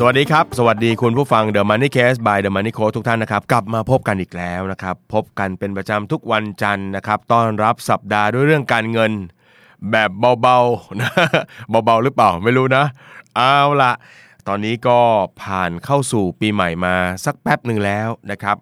[0.00, 9.12] สวัสดีครับ สวัสดีคุณผู้ฟัง The Money Case by The Money Coach ทุกท่านนะครับ กลับมาพบกันอีกแล้วนะครับ พบกันเป็นประจำทุกวันจันทร์นะครับ ต้อนรับสัปดาห์ด้วยเรื่องการเงิน
[9.90, 11.10] แบบเบาๆนะ
[11.70, 12.84] เบาๆหรือเปล่าไม่รู้นะ
[13.36, 13.92] เอาละ
[14.48, 14.98] ตอนนี้ก็
[15.42, 18.56] ผ่านเข้าสู่ปีใหม่มาสักแป๊บหนึ่งแล้วนะครับ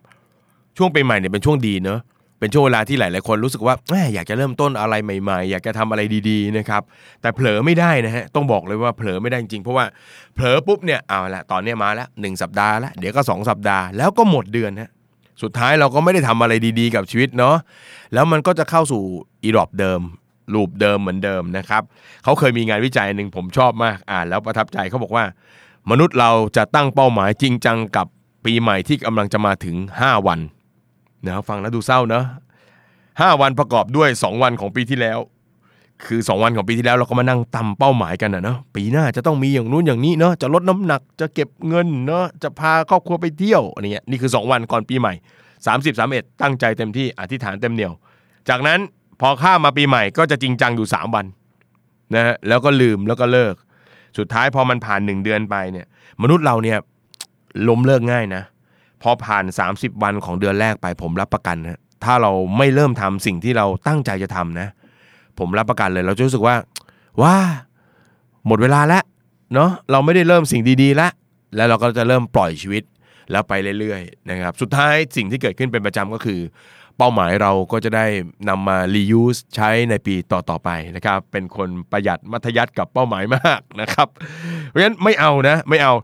[0.76, 2.00] ช่วงปีใหม่เนี่ยเป็นช่วงดีเนอะ
[2.44, 6.82] เป็นช่วงเวลาที่หลาย ๆ คนรู้สึกว่าแหมอยากจะเริ่มต้นอะไรใหม่ ๆ อยากจะทำอะไรดี ๆ นะครับ
[7.20, 9.86] แต่เผลอไม่ได้นะฮะ ต้องบอกเลยว่าเผลอไม่ได้จริงๆเพราะว่า
[10.34, 14.90] เผลอปุ๊บเนี่ย เอาละตอนนี้มาแล้วหนึ่งสัปดาห์แล้วเดี๋ยวก็สองสัปดาห์ แล้วก็หมดเดือนฮะ
[15.42, 17.56] สุดท้ายเราก็ไม่ได้ทำอะไรดี ๆ กับชีวิตเนาะ
[18.14, 19.02] แล้วมันก็จะเข้าสู่
[19.44, 20.00] อีรอบเดิม
[20.54, 21.82] ลูปเดิมเหมือนเดิมนะครับ
[22.24, 25.24] เขาเคยมีงานวิจัยหนึ่งผมชอบมาก อ่านแล้วประทับใจเขาบอกว่า
[25.90, 28.06] มนุษย์เราจะตั้งเป้าหมายจริงจังกับ
[28.44, 30.40] ปีใหม่ที่กำลังจะมาถึง 5 วัน
[31.26, 32.24] นะฟังแล้วดูเศร้าเนอะ
[33.20, 35.18] ห้าวันประกอบด้วย 2 วันของปีที่แล้ว
[36.06, 45.12] คือ 2 วันของปีที่แล้วเราก็มานั่งตำเป้าหมายกันนะเนาะปีหน้าจะต้องมีอย่างนู้นอย่างนี้เนาะจะลดน้ำหนักจะเก็บเงินเนาะจะพาครอบครัวไปเที่ยวอะไรเงี้ยนี่คือ 2 วันก่อนปีใหม่
[45.56, 47.92] 30 31 ตั้งใจเต็มที่อธิษฐานเต็มเหนียว
[48.48, 48.80] จากนั้น
[49.20, 51.26] พอข้ามมาปีใหม่ก็จะจริงจังอยู่ 3 วัน
[52.14, 53.54] นะฮะแล้วก็ลืมแล้วก็เลิก
[54.18, 55.86] สุดท้ายพอมันผ่าน 1 เดือนไปเนี่ย
[56.22, 56.78] มนุษย์เราเนี่ย
[57.68, 58.42] ล้มเลิกง่ายนะ
[59.04, 64.68] พอผ่าน 30 วันของเดือนแรกไปผมรับประกันนะถ้าเราไม่เริ่มทำสิ่งที่เราตั้งใจจะทำนะ
[65.38, 66.56] ผมรับประกันเลย เราจะรู้สึกว่า
[67.22, 67.36] ว้า
[68.46, 69.04] หมดเวลาแล้ว
[69.54, 71.12] เนาะเราไม่ได้เริ่มสิ่งดีๆแล้ว
[71.56, 72.82] แล้วเราก็จะเริ่มปล่อยชีวิต
[73.30, 76.40] แล้วไปเรื่อยๆนะครับ สุดท้ายสิ่งที่เกิดขึ้นเป็นประจำก็คือ
[76.98, 78.06] เป้าหมายเราก็จะได้
[78.48, 84.08] นำมา reuse ใช้ในปีต่อๆไปนะครับ เป็นคนประหยัดมัธยัติกับเป้าหมายมากนะครับ
[84.68, 85.94] เพราะฉะนั้นไม่เอานะ ไม่เอา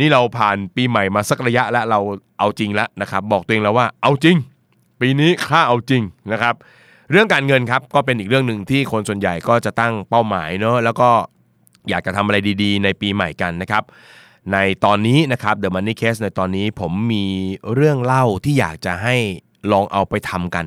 [0.00, 2.00] นี่เราผ่านปีใหม่มาสักระยะแล้วเรา
[2.38, 4.36] เอาจริงแล้วนะครับ บอกตัวเองแล้วว่าเอาจริง
[5.00, 6.54] ปีนี้ค่าเอาจริงนะครับ
[7.10, 11.08] เรื่องการเงินครับก็เป็นอีกเรื่องหนึ่งที่คนส่วนใหญ่ก็จะตั้งเป้าหมายเนอะแล้วก็
[11.88, 13.82] อยากจะทำอะไรดีๆ ในปีใหม่กันนะครับ
[14.52, 17.24] ในตอนนี้นะครับ The Money Case ในตอนนี้ผมมี
[17.74, 19.16] เรื่องเล่าที่อยากจะให้
[19.72, 20.66] ลองเอาไปทำกัน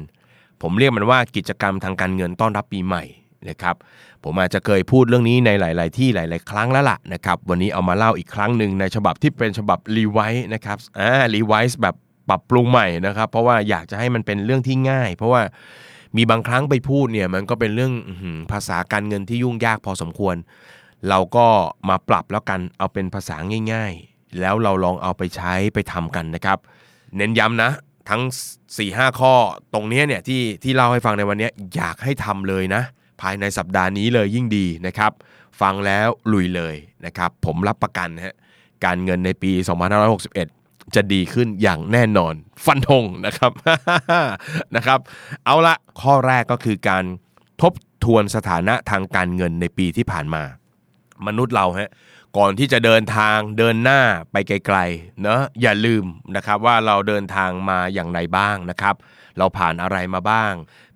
[0.61, 3.03] ผมเรียกมันว่ากิจกรรมทางการเงินต้อนรับปีใหม่
[3.49, 3.75] นะครับ
[4.23, 11.95] ผมอาจจะเคยพูดเรื่องนี้ในหลาย ๆ ที่หลาย ๆ ครั้งแล้วล่ะนะครับ วันนี้เอามาเล่าอีกครั้งหนึ่งในฉบับที่เป็นฉบับรีไวซ์นะครับอ่ารีไวซ์แบบ
[12.29, 15.41] ปรับปรุงใหม่นะครับ เพราะว่าอยากจะให้มันเป็นเรื่องที่ง่าย เพราะว่า
[16.17, 17.93] มีบางครั้งไปพูดเนี่ยมันก็เป็นเรื่อง
[18.51, 20.35] ภาษาการเงินที่ยุ่งยากพอสมควร
[21.09, 21.45] เราก็
[21.89, 23.35] มาปรับแล้วกันเอาเป็นภาษา
[23.73, 26.57] ง่าย ๆ แล้วเราลองเอาไปใช้ไปทำกันนะครับ
[27.17, 27.71] เน้นย้ำนะ
[28.09, 28.21] ทั้ง
[28.69, 29.33] 4-5 ข้อ
[29.73, 32.83] ตรงนี้เนี่ยที่ที่เล่าให้ฟังในวันนี้อยากให้ทำเลยนะ
[33.21, 35.11] ภายในสัปดาห์นี้เลยยิ่งดีนะครับ
[35.61, 38.35] ฟังแล้วลุยเลยนะครับ ผมรับประกันฮะ
[38.85, 39.51] การเงินในปี
[40.23, 42.33] 2561 จะดีขึ้นอย่างแน่นอน
[42.65, 43.51] ฟันธงนะครับ
[44.75, 44.99] นะครับ
[45.45, 47.03] เอาละข้อแรกก็คือการ
[47.61, 47.73] ทบ
[48.05, 50.43] ทวนสถานะทางการเงินในปีที่ผ่านมา
[51.27, 51.89] มนุษย์เราฮะ
[52.37, 54.01] ก่อนที่จะเดินทางเดินหน้า
[54.31, 56.05] ไปไกลๆเนอะอย่าลืม
[56.35, 58.95] นะครับว่าเราเดินทางมาอย่างไรบ้างนะครับ
[59.37, 60.53] เราผ่านอะไรมาบ้าง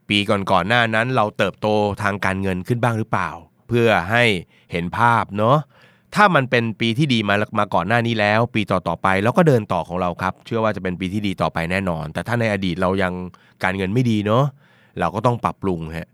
[0.09, 1.67] ปีก่อนๆหน้านั้นเราเติบโต
[2.03, 3.29] ทางการเงินขึ้นบ้างหรือเปล่า
[3.67, 4.23] เพื่อให้
[4.71, 5.57] เห็นภาพเนาะ
[6.15, 13.13] ถ้ามันเป็นปีที่ดีมามาก่อนหน้านี้แล้ว ปีต่อๆไปเราก็เดินต่อของเราครับ เชื่อว่าจะเป็นปีที่ดีต่อไปแน่นอน แต่ถ้าในอดีตเรายัง
[13.63, 14.43] การเงินไม่ดีเนาะ
[14.99, 16.09] เราก็ต้องปรับปรุงฮะ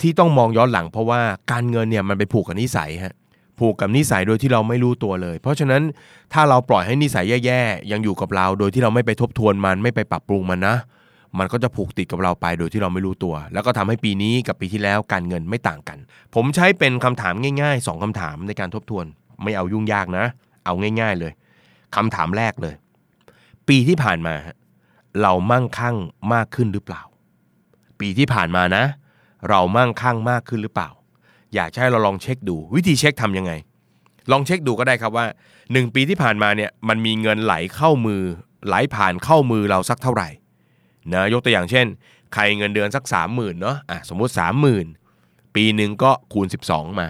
[0.00, 1.20] ที่ต้องมองย้อนหลังเพราะว่า
[1.52, 3.14] การเงินเนี่ยมันไปผูกกับนิสัยฮะ
[3.58, 5.82] ผูกกับนิสัยโดยที่เราไม่รู้ตัวเลย เพราะฉะนั้น
[6.32, 10.76] ถ้าเราปล่อยให้นิสัยแย่ๆยังอยู่กับเรา โดยที่เราไม่ไปทบทวนมันไม่ไปปรับปรุงมันนะ
[11.38, 15.98] มันก็จะผูกติดกับเราไปโดยที่เราไม่รู้ตัว แล้วก็ทำให้ปีนี้กับปีที่แล้วการเงินไม่ต่างกัน
[16.34, 19.06] ผมใช้เป็นคำถามง่ายๆ 2คำถามในการทบทวน
[19.42, 20.24] ไม่เอายุ่งยากนะ
[20.64, 21.32] เอาง่าย ๆเลย
[21.96, 22.74] คำถามแรกเลย
[23.68, 24.34] ปีที่ผ่านมา
[25.22, 25.96] เรามั่งคั่ง
[26.32, 27.02] มากขึ้นหรือเปล่า
[28.00, 28.84] ปีที่ผ่านมานะ
[29.50, 30.90] เรามั่งคั่งมากขึ้นหรือเปล่า
[31.54, 33.52] อยากให้เราลองเช็คดู วิธีเช็คทำยังไง
[34.30, 35.26] ลองเช็คดูก็ได้ครับว่า
[35.60, 38.22] 1 ปีที่ผ่านมาเนี่ยมันมีเงินไหลเข้ามือ
[38.66, 40.28] ไหลผ่านเข้ามือเราสักเท่าไหร่
[41.12, 41.86] นะยกตัวอย่างเช่น
[42.34, 44.32] ใครเงินเดือนสัก 30,000เนาะอะสมมุติ
[44.94, 47.08] 30,000 ปีหนึ่งก็คูณ 12 มา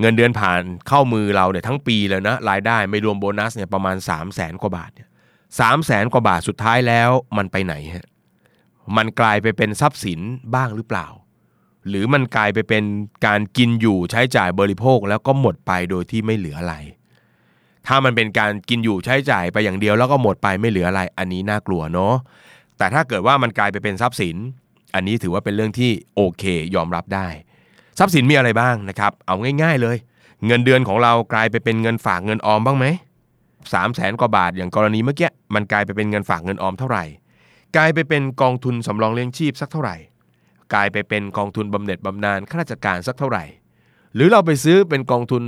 [0.00, 5.08] เงินเดือนผ่านเข้ามือเราเนี่ยทั้งปีเลยนะรายได้ไม่รวมโบนัสเนี่ยประมาณ 3 0 0แสนกว่าบาทเนี่ย
[5.60, 8.06] สามแสนกว่าบาทสุดท้ายแล้วมันไปไหนฮะ
[8.96, 10.20] มันกลายไปเป็นทรัพย์สิน
[10.54, 11.06] บ้างหรือเปล่า
[11.88, 12.84] หรือมันกลายไปเป็น
[13.26, 16.76] การกินอยู่ใช้จ่ายบริโภคแล้วก็หมดไปโดยที่ไม่เหลืออะไร
[17.86, 22.14] ถ้ามันเป็นการกินอยู่ใช้จ่ายไปอย่างเดียวแล้วก็หมดไปไม่เหลืออะไร อันนี้น่ากลัวเนาะ
[22.78, 24.36] แต่ถ้าเกิดว่ามันกลายไปเป็นทรัพย์สิน
[24.94, 26.44] อันนี้ถือว่าเป็นเรื่องที่โอเค
[26.74, 27.28] ยอมรับได้
[27.98, 29.96] ทรัพย์สินมีอะไรบ้างนะครับ เอาง่ายๆเลย
[30.46, 32.86] เงินเดือนของเรากลายไปเป็นเงินฝากเงินออมบ้างไหม
[33.72, 37.04] สามแสนกว่าบาทอย่างกรณีเมื่อกี้มันกลายไปเป็นเงินฝากเงินออมเท่าไหร่
[37.76, 39.96] กลายไปเป็นกองทุนสำรองเลี้ยงชีพสักเท่าไหร่
[40.74, 43.44] กลายไปเป็นกองทุนบำเหน็จบำนาญข้าราชการสักเท่าไหร่
[44.14, 45.42] หรือเราไปซื้อเป็นกองทุน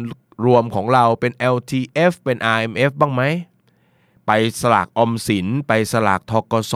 [0.47, 3.23] รวมของเราเป็น LTF เป็น RMF บ้างไหม
[4.27, 6.75] ไปสลากอมสิน ไปสลากทกส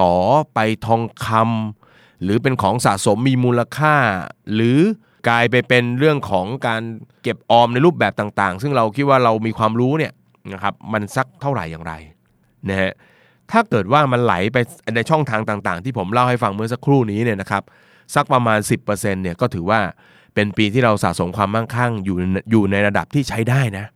[0.54, 3.94] ไปทองคำหรือเป็นของสะสมมีมูลค่า
[4.54, 4.78] หรือ
[5.28, 6.82] กลายไปเป็นเรื่องของการ
[7.22, 10.12] เก็บออมในรูปแบบต่างๆ ซึ่งเราคิดว่าเรามีความรู้เนี่ย
[10.52, 11.92] นะครับมันสักเท่าไหร่อย่างไร
[12.68, 12.92] นะฮะ
[13.50, 14.58] ถ้าเกิดว่ามันไหลไป
[14.94, 17.62] ในช่องทางต่างๆ ที่ผมเล่าให้ฟังเมื่อสักครู่นี้เนี่ยนะครับ
[18.14, 19.80] สักประมาณ 10%เนี่ยก็ถือว่า
[20.34, 22.16] เป็นปีที่เราสะสมความมั่งคั่งอยู่
[22.50, 23.86] อยู่ในระดับที่ใช้ได้นะ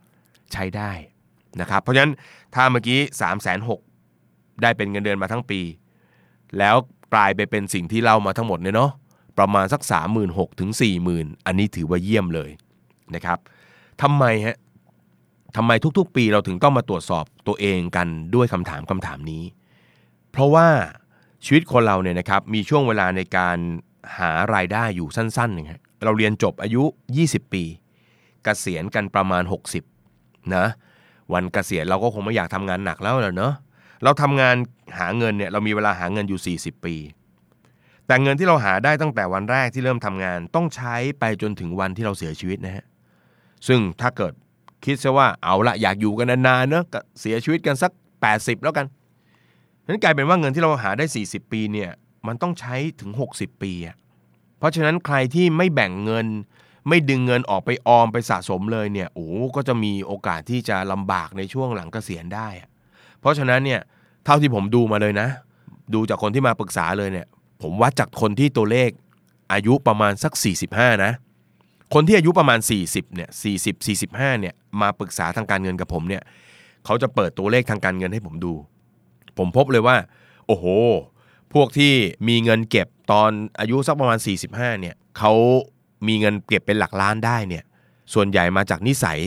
[0.52, 0.90] ใช้ได้
[1.60, 2.12] นะครับเพราะฉะนั้น
[2.54, 3.70] ถ้าเมื่อกี้3ามแสนห
[4.62, 5.60] ได้เป็นเงินเดือนมาทั้งปี
[6.58, 6.76] แล้ว
[7.14, 8.90] กลายไปเป็นสิ่งที่เล่ามาทั้งหมดเนี่ยเนาะ
[9.38, 10.70] ประมาณสัก 3 6 0 0 0ถึง
[11.08, 12.50] 40,000 อันนี้ถือว่าเยี่ยมเลย
[13.14, 13.38] นะครับ
[14.02, 14.58] ทำไมฮะ
[15.56, 19.42] ทำไมทุกๆ ปีเราถึงต้องมาตรวจสอบตัวเองกันด้วยคำถามคำถามนี้
[20.30, 20.68] เพราะว่า
[21.44, 23.56] ชีวิตคนเราเนี่ยนะครับมีช่วงเวลาในการ
[24.18, 26.82] หารายได้อยู่สั้นๆนึงฮะเราเรียนจบอายุ
[27.18, 27.68] 20 ปีก
[28.44, 29.42] เกษียณกันประมาณ
[29.98, 30.66] 60นะ
[31.32, 33.54] วันเกษียณเราก็คงไม่อยากทำงานหนักแล้วเนาะ
[34.04, 34.56] เราทำงาน
[34.98, 36.94] หาเงินเนี่ยเรามีเวลาหาเงินอยู่ 40 ปี
[38.06, 42.84] แต่เงินที่เราหาได้ตั้งแต่วันแรกที่เริ่มทำงาน ต้องใช้ไปจนถึงวันที่เราเสียชีวิตนะฮะ
[43.68, 44.32] ซึ่งถ้าเกิด
[44.84, 46.84] คิดซะว่าเอาละอยากอยู่กันนานๆเนอะ
[47.20, 47.92] เสียชีวิตกันสัก
[48.28, 48.86] 80 แล้วกัน
[49.88, 51.90] นั้นกลายเป็นว่าเงินที่เราหาได้ 40 ปีเนี่ย
[52.26, 53.96] มันต้องใช้ถึง 60 ปีอะ
[54.58, 56.26] เพราะฉะนั้นใครที่ไม่แบ่งเงิน
[56.88, 62.48] ไม่ดึงเงินออกไปออมไปสะสมเลยเนี่ยโอ้ก็จะมีโอกาสที่จะลำบากในช่วงหลังเกษียณได้
[63.20, 63.80] เพราะฉะนั้นเนี่ย
[64.24, 65.28] เท่าที่ผมดูมาเลยนะ
[65.94, 67.26] ดูจากคนที่มาปรึกษาเลยเนี่ย
[67.62, 68.90] ผมวัดจากคนที่ตัวเลข
[69.52, 70.32] อายุประมาณสัก
[70.68, 71.12] 45 นะ
[71.94, 72.58] คนที่อายุประมาณ
[72.88, 73.30] 40เนี่ย
[73.64, 76.22] 40 45เนี่ยมาปรึกษาทางการเงินกับผมเนี่ย
[76.84, 78.52] เขาจะเปิดตัวเลขทางการเงินให้ผมดู
[79.38, 79.96] ผมพบเลยว่า
[80.46, 80.64] โอ้โห
[81.54, 81.92] พวกที่
[82.28, 83.30] มีเงินเก็บตอน
[83.60, 84.18] อายุสักประมาณ
[84.50, 85.32] 45เนี่ยเขา
[86.08, 87.64] มีเงินเก็บเป็นหลักล้านได้เนี่ย
[88.14, 89.18] ส่วนใหญ่มาจากนิสัย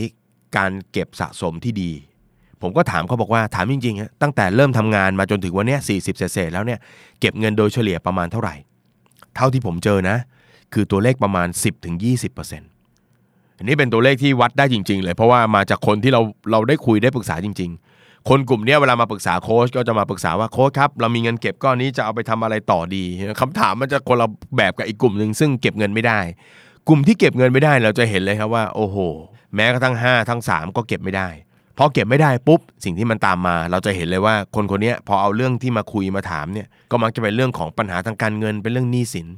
[0.56, 1.92] การเก็บสะสมที่ดี
[2.62, 6.78] ผมก็ถามเขาบอกว่าถามจริงๆฮะตั้งแต่เริ่มทำงานมาจนถึงวันนี้40เศษแล้วเนี่ย
[7.20, 8.54] เก็บเงินโดยเฉลี่ยประมาณเท่าไหร่
[9.36, 10.16] เท่าที่ผมเจอนะ
[10.74, 11.48] คือตัวเลขประมาณ
[12.12, 16.20] 10-20%อันนี้เป็นตัวเลขที่วัดได้จริง ๆ เลย เพราะว่ามาจากคนที่เรา
[16.50, 23.04] เราได้คุยได้ปรึกษาจริง ๆ คนกลุ่มนี้เวลามาปรึกษาโค้ชก็จะมาปรึกษาว่าโค้ชครับเรามีเงินเก็บก้อนนี้จะเอาไปทำอะไรต่อดี
[23.40, 26.20] คำถามมันจะคนละแบบกับอีกกลุ่มหนึ่งซึ่งเก็บเงินไม่ได้
[26.88, 28.96] กลุ่มที่เก็บเงินไม่ได้เราจะเห็นเลยครับว่าโอ้โห
[29.54, 31.28] แม้กระทั่ง 5 ทั้ง 3 ก็เก็บไม่ได้
[31.78, 39.28] พอเก็บไม่ได้ปุ๊บสิ่งที่มันตามมา เราจะเห็นเลยว่าคนคนนี้พอเอาเรื่องที่มาคุยมาถามเนี่ยก็มักจะเป็นเรื่องของปัญหาทางการเงินเป็นเรื่องหนี้สิน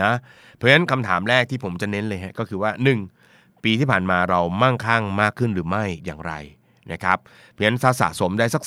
[0.00, 0.12] นะ
[0.54, 2.70] เพราะฉะนั้นคำถามแรกที่ผมจะเน้นเลยฮะก็คือว่า
[3.16, 3.64] 1.
[3.64, 6.32] ปีที่ผ่านมาเรามั่งคั่งมากขึ้นหรือไม่อย่างไร
[6.92, 7.18] นะครับ
[7.50, 8.62] เพราะฉะนั้นถ้าสะสมได้สัก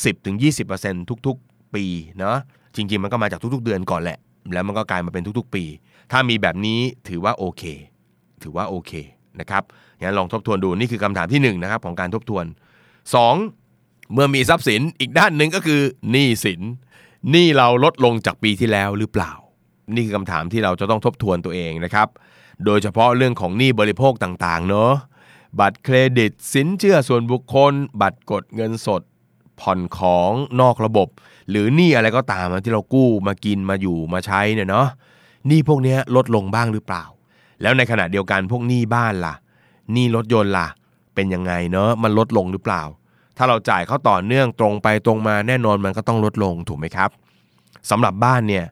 [0.57, 1.85] 10-20%ทุกๆ ปี
[2.19, 2.37] เนาะ
[2.75, 4.17] จริง ๆ มันก็มาจากทุกๆ เดือนก่อนแหละ
[4.53, 5.63] แล้วมันก็กลายมาเป็นทุกๆ ปี
[6.11, 7.63] ถ้ามีแบบนี้ถือว่าโอเค
[8.43, 8.91] ถือว่าโอเค
[9.39, 9.63] นะครับ
[10.01, 12.45] งั้นลองทบทวนดูนี่คือคำถามที่1นนะครับของการทบทวน
[13.29, 14.13] 2.
[14.13, 16.61] เมื่อมีทรัพย์สินอีกด้านหนึ่งก็คือหนี้สิน
[17.31, 19.31] หนี้เราลดลงจากปีที่แล้วหรือเปล่า
[19.95, 22.07] นี่คือคำถามที่เราจะต้องทบทวนตัวเองนะครับ
[22.65, 24.91] โดยเฉพาะเรื่องของหนี้บริโภคต่างๆเนาะ
[25.59, 29.01] บัตรเครดิตสินเชื่อส่วนบุคคล บัตรกดเงินสด
[29.59, 30.31] ผ่อนของ
[30.61, 31.07] นอกระบบ
[31.49, 34.87] หรือหนี้อะไรก็ตามที่เรากู้มากินมาอยู่มาใช้เนี่ยเนาะ
[35.47, 37.03] หนี้พวกนี้ลดลงบ้างหรือเปล่า
[37.61, 39.33] แล้วในขณะเดียวกันพวกหนี้บ้านล่ะ
[39.93, 40.67] หนี้รถยนต์ล่ะ
[41.15, 42.81] เป็นยังไงเนอะมันลดลงหรือเปล่า
[43.37, 47.09] ถ้าเราจ่ายเขาต่อเนื่องตรงไปตรงมาแน่นอนมันก็ต้องลดลงถูกไหมครับ
[47.89, 48.65] สำหรับบ้านเนี่ย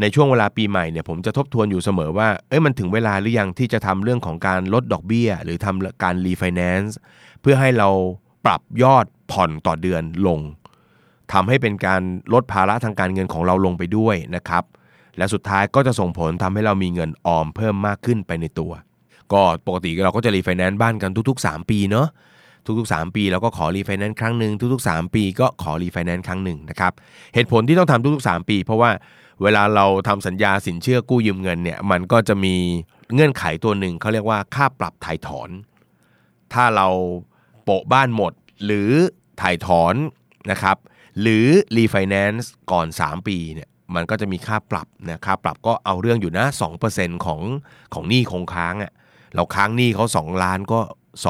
[0.00, 6.96] ในช่วงเวลาปีใหม่เนี่ยผมจะทบทวนอยู่เสมอว่าเอ้ยมันถึงเวลาหรือยังที่จะทำเรื่องของการลดดอกเบี้ย หรือทำการรีไฟแนนซ์
[7.40, 7.88] เพื่อให้เรา
[8.44, 10.40] ปรับยอดผ่อนต่อเดือนลง
[11.32, 14.64] ทำให้เป็นการลดภาระทางการเงินของเราลงไปด้วยนะครับ
[15.18, 18.72] และสุดท้ายก็จะส่งผลทำให้เรามีเงินออมเพิ่มมากขึ้นไปในตัว
[19.32, 22.08] ก็ปกติเราก็จะรีไฟแนนซ์บ้านกันทุก ๆ 3 ปีเนาะ
[22.78, 26.92] ทุกๆ 3 ปีเราก็ขอรีไฟแนนซ์ครั้งหนึ่งทุก ๆ 3 ปีก็ขอรีไฟแนนซ์ครั้งหนึ่งนะครับ
[27.34, 28.90] เหตุผลที่ต้องทำทุก ๆ 3 ปี เพราะว่า
[29.42, 32.54] เวลาเราทำสัญญาสินเชื่อกู้ยืมเงินเนี่ยมันก็จะมี
[33.14, 35.50] เงื่อนไขตัวหนึ่งเขาเรียกว่าค่าปรับถ่ายถอน
[36.52, 36.88] ถ้าเรา
[37.64, 38.32] โปะบ้านหมด
[38.64, 38.90] หรือ
[39.42, 39.94] ถ่ายถอน
[40.50, 40.76] นะครับ
[41.20, 46.46] หรือรีไฟแนนซ์ก่อน 3 ปีเนี่ย มันก็จะมีค่าปรับนะค่าปรับก็เอาเรื่องอยู่นะ
[46.84, 47.40] 2%ของ
[47.94, 48.92] ของหนี้คงค้างอะ่ะ
[49.34, 50.80] เราค้างหนี้เขา2ล้านก็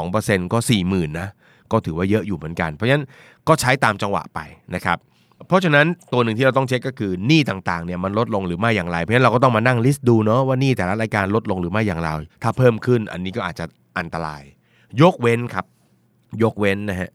[0.00, 1.28] 2%ก็ 4 0,000นะ
[1.73, 3.04] ก็ถือว่าเยอะอยู่เหมือนกัน เพราะฉะนั้น
[3.49, 4.40] ก็ใช้ตามจังหวะไป
[4.75, 4.99] นะครับ
[5.47, 12.09] เพราะฉะนั้นตัวหนึ่งที่เราต้องเช็คก็คือหนี้ต่างๆเนี่ยมันลดลงหรือไม่อย่างไร เพราะฉะนั้นเราก็ต้องมานั่งลิสต์ดูเนาะว่าหนี้แต่ละรายการลดลงหรือไม่อย่างไร
[12.42, 13.64] ถ้าเพิ่มขึ้นอันนี้ก็อาจจะ
[13.99, 14.42] อันตราย
[15.02, 15.66] ยกเว้นครับ
[16.42, 17.11] ยกเว้นนะฮะ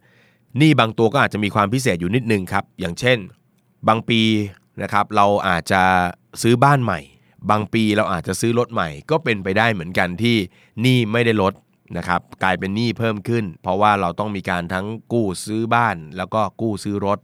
[0.57, 3.17] หนี้บางตัวก็อาจจะมีความพิเศษอยู่นิดนึงครับอย่างเช่น
[3.87, 4.19] บางปี
[4.81, 5.83] นะครับเราอาจจะ
[6.41, 6.99] ซื้อบ้านใหม่
[7.49, 10.35] บางปีเราอาจจะซื้อรถใหม่ ก็เป็นไปได้เหมือนกันที่
[10.81, 11.53] หนี้ไม่ได้ลด
[11.97, 17.19] นะครับกลายเป็นหนี้เพิ่มขึ้น เพราะว่าเราต้องมีการทั้งกู้ซื้อบ้าน แล้วก็กู้ซื้อรถ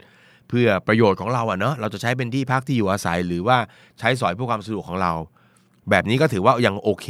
[0.50, 3.58] เพื่อประโยชน์ของเราอะเนาะเราจะใช้เป็นที่พักที่อยู่อาศัย หรือว่า
[4.00, 5.12] ใช้สอยเพื่อความสะดวกของเรา
[5.90, 7.08] แบบนี้ก็ถือว่ายังโอเค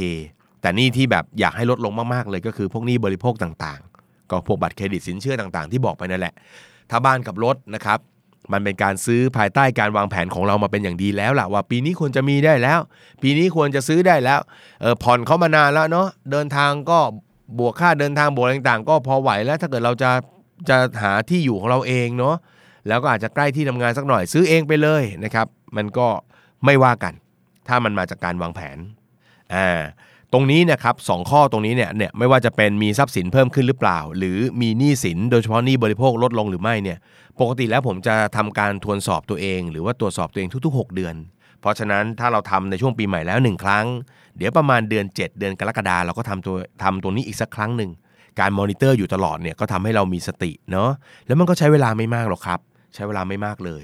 [0.61, 6.33] แต่นี่ที่แบบอยากให้ลดลงมากๆเลยก็คือพวกหนี้บริโภคต่างๆ ก็พวกบัตรเครดิตสินเชื่อต่างๆ ที่บอกไปนั่นแหละ
[6.89, 7.99] ถ้าบ้านกับรถนะครับ
[8.51, 12.79] มันเป็นการซื้อภายใต้การวางแผนของเรามาเป็นอย่างดีแล้วล่ะว่าปีนี้ควรจะมีได้แล้ว
[13.21, 14.39] ปีนี้ควรจะซื้อได้แล้ว
[14.81, 16.99] เออผ่อนเขามานานแล้วเนาะเดินทางก็
[17.59, 20.11] บวกค่าเดินทางบวกต่างๆ ก็พอไหวแล้วถ้าเกิดเราจะ
[20.69, 22.35] จะหาที่อยู่ของเราเองเนาะ
[22.87, 25.47] แล้วก็อาจจะใกล้ที่ทำงานสักหน่อยซื้อเองไปเลยนะครับ
[25.77, 26.07] มันก็
[26.65, 27.13] ไม่ว่ากัน
[27.67, 28.77] ถ้ามันมาจากการวางแผน
[29.53, 29.81] อ่า
[30.33, 36.97] ตรงนี้นะครับสข้อตรงนี้เนี่ยเนี่ยไม่ว่าจะเป็นมีทรัพย์สินเพิ่มขึ้นหรือเปล่า หรือมีหนี้สินโดยเฉพาะหนี้บริโภคลดลงหรือไม่เนี่ย
[37.39, 41.15] ปกติแล้วผมจะทำการทวนสอบตัวเอง หรือว่าตรวจสอบตัวเองทุก ๆ 6 เดือน
[41.61, 43.85] เพราะฉะนั้นถ้าเราทำในช่วงปีใหม่แล้ว 1 ครั้ง
[44.37, 47.91] เดี๋ยวประมาณเดือน 7 เดือนกรกฎาเราก็ทำตัวทำตัวนี้อีกสักครั้งหนึ่ง
[48.39, 50.89] การมอนิเตอร์อยู่ตลอดเนี่ยก็ทำให้เรามีสติเนาะ
[51.27, 52.59] แล้วมันก็ใช้เวลาไม่มากหรอกครับ
[52.95, 53.83] ใช้เวลาไม่มากเลย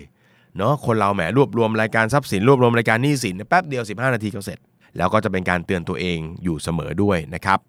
[0.58, 4.60] เนาะคนเราแหมรวบรวมรายการทรัพย์สินรวบรวมรายการหนี้สินแป๊บเดียว 15 นาทีก็เสร็จ
[4.98, 7.60] แล้วก็จะเป็นการเตือนตัวเองอยู่เสมอด้วยนะครับ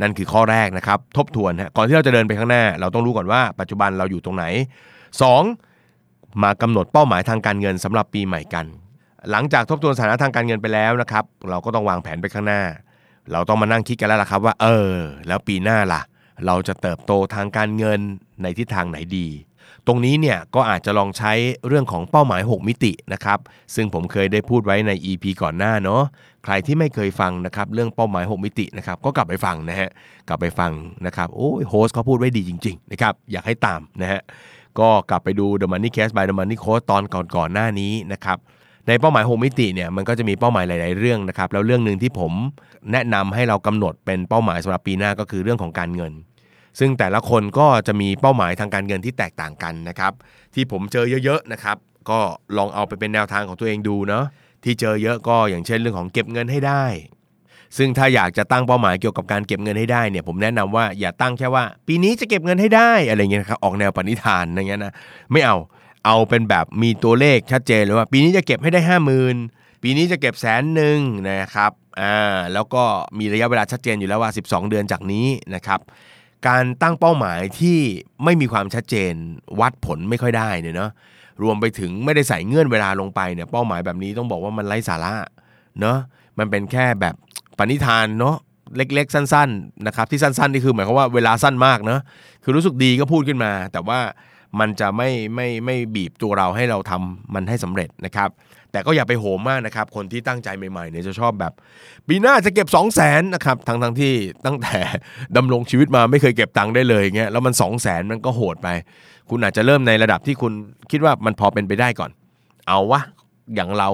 [0.00, 4.44] นั่นคือข้อแรกนะครับ ทบทวนฮะก่อนที่เราจะเดินไปข้างหน้า เราต้องรู้ก่อนว่าปัจจุบันเราอยู่ตรงไหน
[5.24, 6.42] 2.
[6.42, 8.66] มากำหนดเป้าหมายทางการเงินสำหรับปีใหม่กัน
[9.30, 12.62] หลังจากทบทวนสถานะทางการเงินไปแล้วนะครับ เราก็ต้องวางแผนไปข้างหน้า
[13.32, 14.94] เราต้องมานั่งคิดกันแล้วล่ะครับว่า เออ
[15.26, 16.02] แล้วปีหน้าล่ะ
[16.46, 18.00] เราจะเติบโตทางการเงิน
[18.42, 19.28] ในทิศทางไหนดี
[19.86, 21.32] ตรงนี้เนี่ยก็อาจจะลองใช้
[21.66, 23.38] เรื่องของเป้าหมาย 6 มิตินะครับ
[23.74, 26.02] ซึ่งผมเคยได้พูดไว้ใน EP ก่อนหน้าเนาะ
[26.44, 29.88] ใครที่ไม่เคยฟังนะครับเรื่องเป้าหมาย 6 มิตินะครับก็กลับไปฟังนะฮะ
[30.28, 30.72] กลับไปฟัง
[31.06, 34.20] นะครับโอ้ยโฮสเขาพูดไว้ดีจริงๆนะครับอยากให้ตามนะฮะ
[34.78, 37.02] ก็กลับไปดู The Money Cast by The Money Coach ตอน
[37.36, 38.38] ก่อนๆหน้านี้นะครับ
[38.88, 42.32] ในเป้าหมาย 6 มิติเนี่ยมันก็จะมีเป้าหมายหลาย ๆ เรื่องนะครับแล้วเรื่องหนึ่งที่ผม
[42.92, 46.12] แนะนำให้เรากำหนดเป็นเป้าหมายสำหรับปีหน้าก็คือเรื่องของการเงิน
[46.78, 50.12] ซึ่งแต่ละคนก็จะมีเป้าหมายทางการเงินที่แตกต่างกันนะครับ
[50.54, 51.76] ที่ผมเจอเยอะ ๆ นะครับ
[52.10, 52.18] ก็
[52.56, 54.24] ลองเอาไปเป็นแนวทางของตัวเองดูเนาะ
[54.64, 56.84] ที่เจอเยอะก็อย่างเช่นเรื่องของเก็บเงินให้ได้
[57.76, 64.92] ซึ่งถ้าอยากจะตั้งเป้าหมายเกี่ยวกับการเก็บเงินให้ได้เนี่ยผมแนะนำว่าอย่าตั้งแค่ว่า ปีนี้จะเก็บเงินให้ได้อะไรเงี้ยครับออกแนวปณิธานอย่างเงี้ยนะ
[65.32, 65.56] ไม่เอา
[66.06, 69.36] เอาเป็นแบบมีตัวเลขชัดเจนเลยว่า ปีนี้จะเก็บให้ได้ห้าหมื่น
[69.82, 70.98] ปีนี้จะเก็บแสนหนึ่ง
[71.30, 72.84] นะครับอ่าแล้วก็
[73.18, 75.80] มีระยะเวลาชัดเจนอยู่แล้วว่า 12 เดือนจากนี้นะครับ
[76.48, 77.78] การตั้งเป้าหมายที่
[78.24, 79.12] ไม่มีความชัดเจน
[79.60, 80.90] วัดผลไม่ค่อยได้เนี่ยเนาะ
[81.42, 85.14] รวมไปถึงไม่ได้ใส่เงื่อนเวลาลงไปเนี่ยเป้าหมายแบบนี้ต้องบอกว่ามันไร้สาระ
[85.80, 85.98] เนาะ
[86.38, 87.14] มันเป็นแค่แบบ
[87.58, 88.36] ปณิธานเนาะ
[88.76, 92.00] เล็กๆ สั้น ๆ นะครับ ที่สั้น ๆ นี่คือหมายความว่าเวลาสั้นมากเนาะ
[92.44, 93.98] คือรู้สึกดีก็พูดขึ้นมา แต่ว่า
[94.58, 98.30] มันจะไม่ไม่ไม่บีบตัวเราให้เราทำมันให้สำเร็จนะครับ
[98.72, 101.52] แต่ก็อย่าไปโหมมากนะครับ คนที่ตั้งใจใหม่ๆเนี่ยจะชอบแบบ
[102.08, 104.12] ปีหน้าจะเก็บ 2 0 0แสนนะครับทั้งทั้งที่
[104.46, 104.76] ตั้งแต่
[105.36, 108.68] ดำรงชีวิตมาไม่เคยเก็บตังค์ได้เลยเงี้ยแล้วมัน 2 0 0แสนมันก็โหดไป
[109.30, 110.52] คุณอาจจะเริ่มในระดับที่คุณ
[110.90, 112.10] คิดว่ามันพอเป็นไปได้ก่อน
[112.68, 113.00] เอาวะ
[113.54, 113.88] อย่างเรา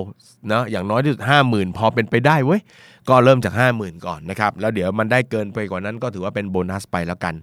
[0.48, 2.60] เนาะอย่างน้อยที่สุดห้าหมื่นพอเป็นไปได้เว้ย
[3.08, 7.34] ก็เริ่มจาก 5 0,000 ก่อนนะครับ แล้วเดี๋ยวมันได้เกินไปกว่านั้นก็ถือว่าเป็นโบนัสไปแล้วกัน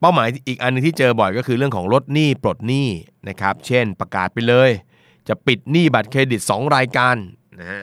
[0.00, 2.88] เป้าหมายอีกอันนึงที่เจอบ่อยก็คือเรื่องของลดหนี้ปลดหนี้
[3.28, 4.70] นะครับ เช่นประกาศไปเลย
[5.28, 7.16] จะปิดหนี้บัตรเครดิต 2 รายการ
[7.60, 7.82] นะฮะ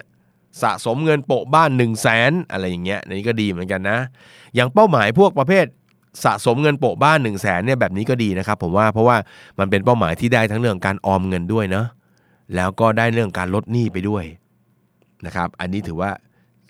[0.62, 4.00] สะสมเงินโปะบ้าน 1 0 0 0 0แสนอะไรอย่างเงี้ยนนี้ก็ดีเหมือนกันนะ
[4.56, 5.66] อย่างเป้าหมายพวกประเภท
[6.24, 9.18] สะสมเงินโปะบ้าน 1 0 0 0 0แสนเนี่ยแบบนี้ก็ดีนะครับ ผมว่าเพราะว่า
[9.60, 11.88] มันเป็นเป้าหมายที่ได้ทั้งเรื่องการออมเงินด้วยเนาะ
[12.56, 14.24] แล้วก็ได้เรื่องการลดหนี้ไปด้วย
[15.26, 16.12] นะครับ อันนี้ถือว่า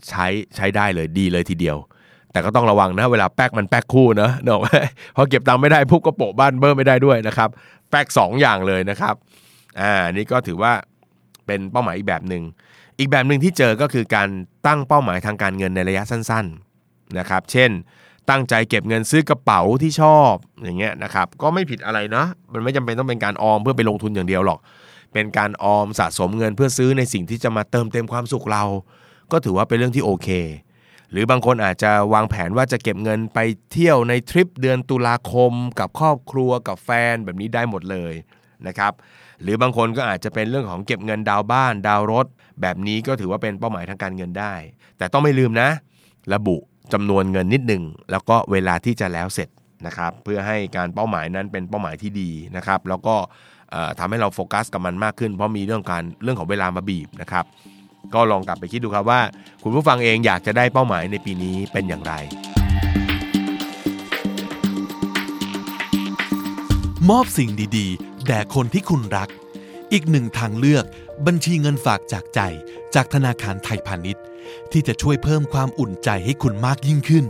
[0.07, 0.25] ใช้
[0.55, 1.77] ใช้ได้เลยดีเลยทีเดียว
[2.38, 4.60] แต่ก็ต้องระวังนะเวลาแป๊กมันแป๊กคู่นะเนอะ
[5.15, 7.50] พอเก็บตังค์ไม่ได้ปุ๊บก็โปะบ้านเบิ้มไม่ได้ด้วยนะครับ
[7.89, 9.15] แป๊กสองอย่างเลยนะครับ
[9.79, 10.72] อ่านี่ก็ถือว่า
[11.46, 12.44] เป็นเป้าหมายอีกแบบหนึ่ง
[13.00, 14.29] อีกแบบหนึ่งที่เจอก็คือการ
[14.67, 17.70] ตั้งเป้าหมายทางการเงินในระยะสั้นๆนะครับ เช่น
[18.29, 24.60] ตั้งใจเก็บเงินซื้อกระเป๋าที่ชอบอย่างเงี้ยนะครับก็ไม่ผิดอะไรนะมันไม่จำเป็นต้องเป็นการออมเพื่อไปลงทุนอย่างเดียวหรอก
[25.13, 28.63] เป็นการออมสะสมเงินเพื่อซื้อในสิ่งที่จะมาเติมเต็มความสุขเรา
[29.32, 30.29] ก็ถือว่าเป็นเรื่องที่โอเค
[31.11, 33.39] หรือบางคนอาจจะวางแผนว่าจะเก็บเงินไป
[33.71, 38.13] เที่ยวในทริปเดือนตุลาคม กับครอบครัวกับแฟนแบบนี้ได้หมดเลย
[38.67, 38.93] นะครับ
[39.41, 42.25] หรือบางคนก็อาจจะเป็นเรื่องของเก็บเงินดาวบ้านดาวรถ
[42.61, 44.53] แบบนี้ก็ถือว่าเป็นเป้าหมายทางการเงินได้
[44.97, 45.69] แต่ต้องไม่ลืมนะ
[46.33, 46.57] ระบุ
[46.93, 49.49] จำนวนเงินนิดหนึ่งแล้วก็เวลาที่จะแล้วเสร็จ
[49.85, 53.15] นะครับเพื่อให้การเป้าหมายนั้นเป็นเป้าหมายที่ดีนะครับแล้วก็
[53.71, 57.45] เอ่อทำให้เราโฟกัสกับมันมากขึ้น เพราะมีเรื่องการเรื่องของเวลามาบีบนะครับ
[58.13, 59.21] ก็ลองกลับไปคิดดูครับว่า
[59.63, 62.13] คุณผู้ฟังเองอยากจะได้เป้าหมายในปีนี้เป็นอย่างไร
[67.09, 69.29] มอบสิ่งดีๆ แด่คนที่คุณรัก
[69.91, 70.85] อีกหนึ่งทางเลือก
[71.27, 72.39] บัญชีเงินฝากจากใจ
[72.95, 74.23] จากธนาคารไทยพาณิชย์
[74.71, 77.25] ที่จะช่วยเพิ่มความอุ่นใจให้คุณมากยิ่งขึ้น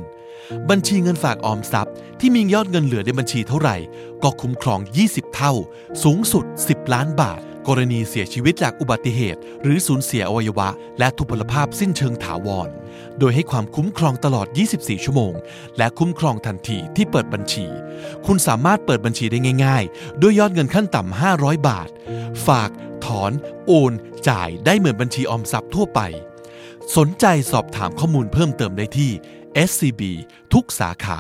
[0.70, 3.78] บัญชีเงินฝากออมทรัพย์ ที่มียอดเงินเหลือในบัญชีเท่าไหร่
[4.24, 5.54] ก็คุ้มครอง 20 เท่า
[6.04, 10.70] สูงสุด 10 ล้านบาท กรณีเสียชีวิตจากอุบัติเหตุ หรือสูญเสียอวัยวะ
[11.00, 12.70] และทุพพลภาพสิ้นเชิงถาวร
[13.20, 14.48] โดยให้ความคุ้มครองตลอด
[14.78, 15.34] 24 ชั่วโมง
[15.78, 17.66] และคุ้มครองทันทีที่เปิดบัญชี
[18.26, 21.90] คุณสามารถเปิดบัญชีได้ง่าย ๆ ด้วยยอดเงินขั้นต่ำ 500 บาท
[22.48, 22.70] ฝาก
[23.06, 23.32] ถอน
[23.68, 23.94] โอน
[24.30, 26.00] จ่ายได้เหมือนบัญชีออมทรัพย์ทั่วไป
[26.98, 29.12] สนใจสอบถามข้อมูลเพิ่มเติมได้ที่
[29.70, 30.02] SCB
[30.54, 31.18] ทุกสาขา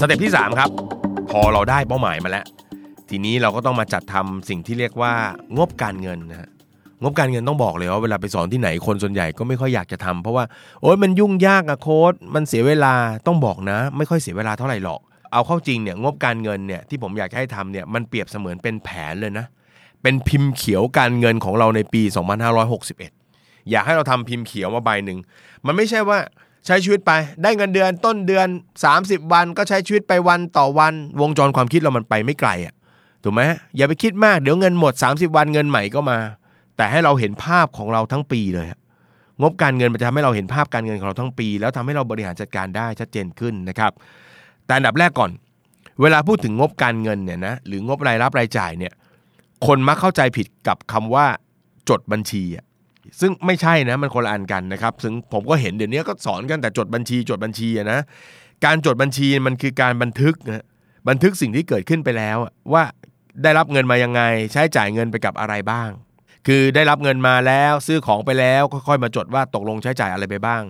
[0.00, 0.70] step ที่ 3 ครับ
[1.30, 2.46] พอเราได้เป้าหมายมาแล้ว
[3.10, 5.12] ทีนี้เราก็ต้องมาจัดทำสิ่งที่เรียกว่า
[5.56, 6.48] งบการเงินนะ
[7.02, 10.44] งบการเงินต้องบอกเลยว่าเวลาไปสอนที่ไหนคนส่วนใหญ่ก็ไม่ค่อยอยากจะทำเพราะว่า
[10.82, 12.94] โอ๊ยมันยุ่งยากอะโค้ดมันเสียเวลา
[13.26, 15.00] ต้องบอกนะ ไม่ค่อยเสียเวลาเท่าไหร่หรอก
[15.32, 19.46] เอาเข้าจริงเนี่ยงบการเงินเนี่ยที่ผมอยากให้ทำเนี่ยมันเปรียบเสมือนเป็นแผนเลยนะ
[20.02, 22.02] เป็นพิมพ์เขียวการเงินของเราในปี
[22.86, 25.18] 2561 อยากให้เราทำพิมพ์เขียวมาใบหนึ่ง
[25.66, 26.18] มันไม่ใช่ว่า
[26.66, 27.12] ใช้ชีวิตไป
[27.42, 28.48] ได้เงินเดือนต้นเดือน
[28.90, 32.74] 30 วันก็ใช้ชีวิตไปวันต่อวัน วงจรความคิดเรามันไปไม่ไกลอะ
[33.22, 33.42] ถูกไหม
[33.76, 36.18] อย่าไปคิดมากเดี๋ยวเงินหมด 30 วันเงินใหม่ก็มา
[36.76, 38.66] แต่ให้เราเห็นภาพของเราทั้งปีเลย
[39.42, 43.92] งบการเงินมันจะทำให้เราเห็นภาพการเงินของเราทั้งปี แล้วทำให้เราบริหารจัดการได้ชัดเจนขึ้นนะครับ
[44.66, 45.30] แต่อันดับแรกก่อน
[46.00, 48.92] เวลาพูดถึงงบการเงินเนี่ยนะหรืองบรายรับรายจ่ายเนี่ย
[49.66, 51.26] คนมักเข้าใจผิดกับคำว่า
[51.88, 52.64] จดบัญชีอะ
[53.20, 58.00] ซึ่งไม่ใช่นะมันคนละอันกันนะครับซึ่งผมก็เห็นเดี๋ยวนี้ก็สอนกันแต่จดบัญชีจดบัญชีนะ
[58.64, 60.64] การจดบัญชีมันคือการบันทึกนะ
[61.08, 62.38] บันทึกสิ่งที่เกิดขึ้นไปแล้ว
[62.72, 62.84] ว่า
[63.42, 65.90] ได้รับเงินมายังไง ใช้จ่ายเงินไปกับอะไรบ้าง
[66.46, 70.62] คือได้รับเงินมาแล้วซื้อของไปแล้วค่อยๆมาจดว่าตกลงใช้จ่ายอะไรไปบ้าง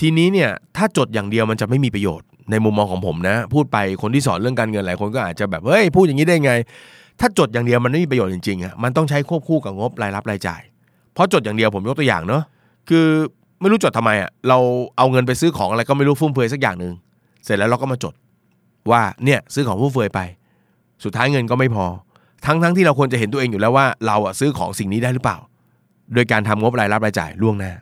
[0.00, 6.52] ทีนี้เนี่ยถ้าจดอย่างเดียวมันจะไม่มีประโยชน์ในมุมมองของผมนะ พูดไปคนที่สอนเรื่องการเงินหลายคนก็อาจจะแบบเฮ้ยพูดอย่างนี้ได้ไง
[7.20, 10.62] ถ้าจดอย่างเดียวมันไม่มีประโยชน์จริงๆอะมันต้องใช้ควบคู่กับงบรายรับรายจ่าย
[11.14, 12.42] เพราะจดอย่างเดียวผมยกตัวอย่างเนาะ
[12.88, 13.06] คือ
[13.60, 14.58] ไม่รู้จดทำไมอะเรา
[14.96, 16.92] เอาเงินไปซื้อของอะไรก็ไม่รู้ฟุ่มเฟือยสักอย่างหนึ่ง
[17.44, 18.14] เสร็จแล้วเราก็มาจด
[18.90, 20.20] ว่าเนี่ยซื้อของฟุ่มเฟือยไป
[21.04, 21.86] สุดท้ายเงินก็ไม่พอ
[22.46, 25.38] ทั้งๆทที่เราควรจะเห็นตัวเองอยู่แล้วว่าเราอะซื้อของสิ่งนี้ได้หรือเปล่า
[26.14, 27.72] โดยการทำงบรายรับรายจ่ายล่วงหน้า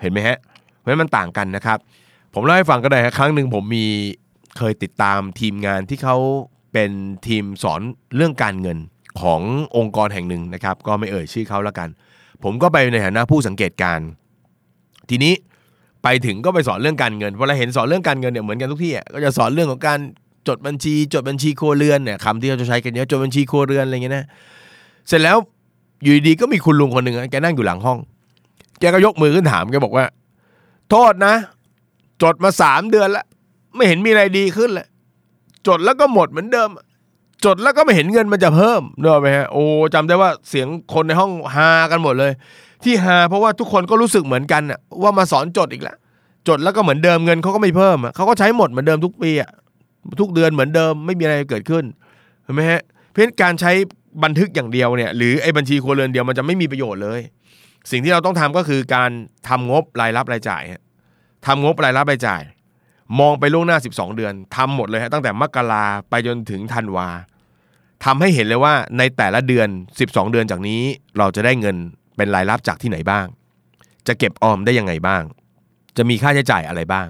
[0.00, 0.38] เห็นไหมฮะ
[0.78, 1.78] เพราะฉะนั้นมันต่างกันนะครับ
[2.34, 3.86] ผมเล่าให้ฟังก็ได้ครั้งหนึ่งผมมี
[4.58, 6.16] เคยติดตามทีมงานที่เขา
[6.72, 6.90] เป็น
[7.26, 7.80] ทีมสอน
[8.16, 8.78] เรื่องการเงิน
[9.20, 9.40] ของ
[9.76, 11.88] องค์กรแห่งหนึ่งนะครับ ก็ไม่เอ่ยชื่อเขาแล้วกัน
[12.44, 14.00] ผมก็ไปในฐานะผู้สังเกตการ
[15.10, 15.32] ทีนี้
[16.02, 19.98] ไปถึงก็ไปสอนเรื่องการเงินพอเราเห็นสอนเรื่องการเงินเนี่ยเหมือนกันทุกที่ก็จะสอนเรื่องของการ
[20.48, 24.26] จดบัญชี จดบัญชีครัวเรือนเนี่ยคำที่เราจะใช้กันเยอะจดบัญชีครัวเรือนอะไรเงี้ยนะ
[25.08, 25.36] เสร็จแล้ว
[26.02, 27.98] อยู่ดีๆก็มีคุณลุงคนหนึ่งแกนั่งอยู่หลังห้อง
[28.80, 30.04] แกก็ยกมือขึ้นถามแกบอกว่า
[30.90, 31.34] โทษนะ
[32.22, 33.24] จดมาสามเดือนแล้ว
[33.74, 34.86] ไม่เห็นมีอะไรดีขึ้นเลย
[35.66, 36.68] จดแล้วก็หมดเหมือนเดิม
[37.44, 42.32] จดแล้วก็ไม่เห็นเงินมันจะเพิ่มเนอะไหมฮะโอ้จำได้ว่าเสียงคนในห้องฮากันหมดเลย
[42.84, 45.96] ที่ฮาเพราะว่าทุกคนก็รู้สึกเหมือนกันอะว่ามาสอนจดอีกแล้ว
[46.48, 49.50] จดแล้วก็เหมือนเดิมเงินเขาก็ไม่เพิ่มเขาก็ใช้หมดเหมือนเดิมทุกปีอะ
[50.20, 51.84] ทุกเดือนเหมือนเดิมไม่มีอะไรเกิดขึ้น
[52.44, 53.72] เห็นไหมฮะเพราะการใช้
[54.24, 57.20] บันทึกอย่างเดียวเนี่ยหรือไอ้บัญชีครัวเรือนเดียวมันจะไม่มีประโยชน์เลย
[57.90, 59.10] สิ่งที่เราต้องทำก็คือการ
[59.48, 60.82] ทำงบรายรับรายจ่ายฮะ
[61.46, 62.42] ทำงบรายรับรายจ่าย
[63.20, 67.08] มองไปล่วงหน้า 12 เดือนทำหมดเลยฮะตั้งแต่มกราไปจนถึงธันวา
[68.04, 69.68] ทำให้เห็นเลยว่าในแต่ละเดือน
[70.02, 70.82] 12 เดือนจากนี้
[71.18, 71.76] เราจะได้เงิน
[72.16, 73.26] เป็นรายรับจากที่ไหนบ้าง
[74.06, 75.22] จะเก็บออมได้ยังไงบ้าง
[75.96, 77.08] จะมีค่าใช้จ่ายอะไรบ้าง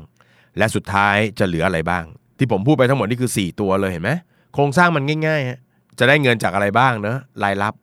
[0.59, 2.05] และสุดท้ายจะเหลืออะไรบ้าง
[2.43, 4.11] ที่ผมพูดไปทั้งหมดนี่คือ 4 ตัวเลยเห็นไหม
[4.55, 5.59] โครงสร้างมันง่ายๆฮะ
[5.99, 7.75] จะได้เงินจากอะไรบ้างเนอะรายรับ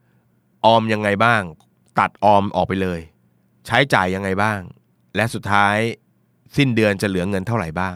[0.65, 1.41] ออมยังไงบ้าง
[1.99, 2.99] ตัดออมออกไปเลย
[3.65, 4.59] ใช้จ่ายยังไงบ้าง
[5.15, 5.75] และสุดท้าย
[6.57, 7.95] สิ้นเดือนจะเหลือเงินเท่าไหร่บ้าง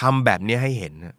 [0.00, 1.14] ทำแบบนี้ให้เห็นนะ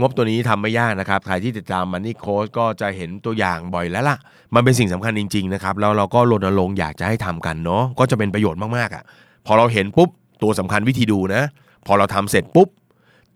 [0.00, 4.16] งบตัวนี้ทำไม่ยากนะครับ ใครที่ติดตามมันนี่โค้ชก็จะเห็นตัวอย่างบ่อยแล้วล่ะ
[4.54, 9.04] มันเป็นสิ่งสำคัญจริงๆนะครับแล้วเราก็รณรงค์อยากจะให้ทำกันเนาะก็จะเป็นประโยชน์มากๆอะ
[9.46, 10.10] พอเราเห็นปุ๊บ
[10.42, 11.42] ตัวสำคัญวิธีดูนะ
[11.86, 12.68] พอเราทำเสร็จปุ๊บ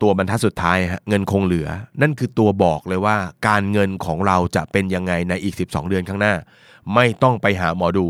[0.02, 1.68] ตัวบรรทัดสุดท้ายฮะเงินคงเหลือ
[2.02, 3.16] นั่นคือตัวบอกเลยว่า
[3.48, 6.34] การเงินของเราจะเป็นยังไงในอีก 12 เดือนข้างหน้า
[6.94, 8.06] ไม่ต้องไปหาหมอดู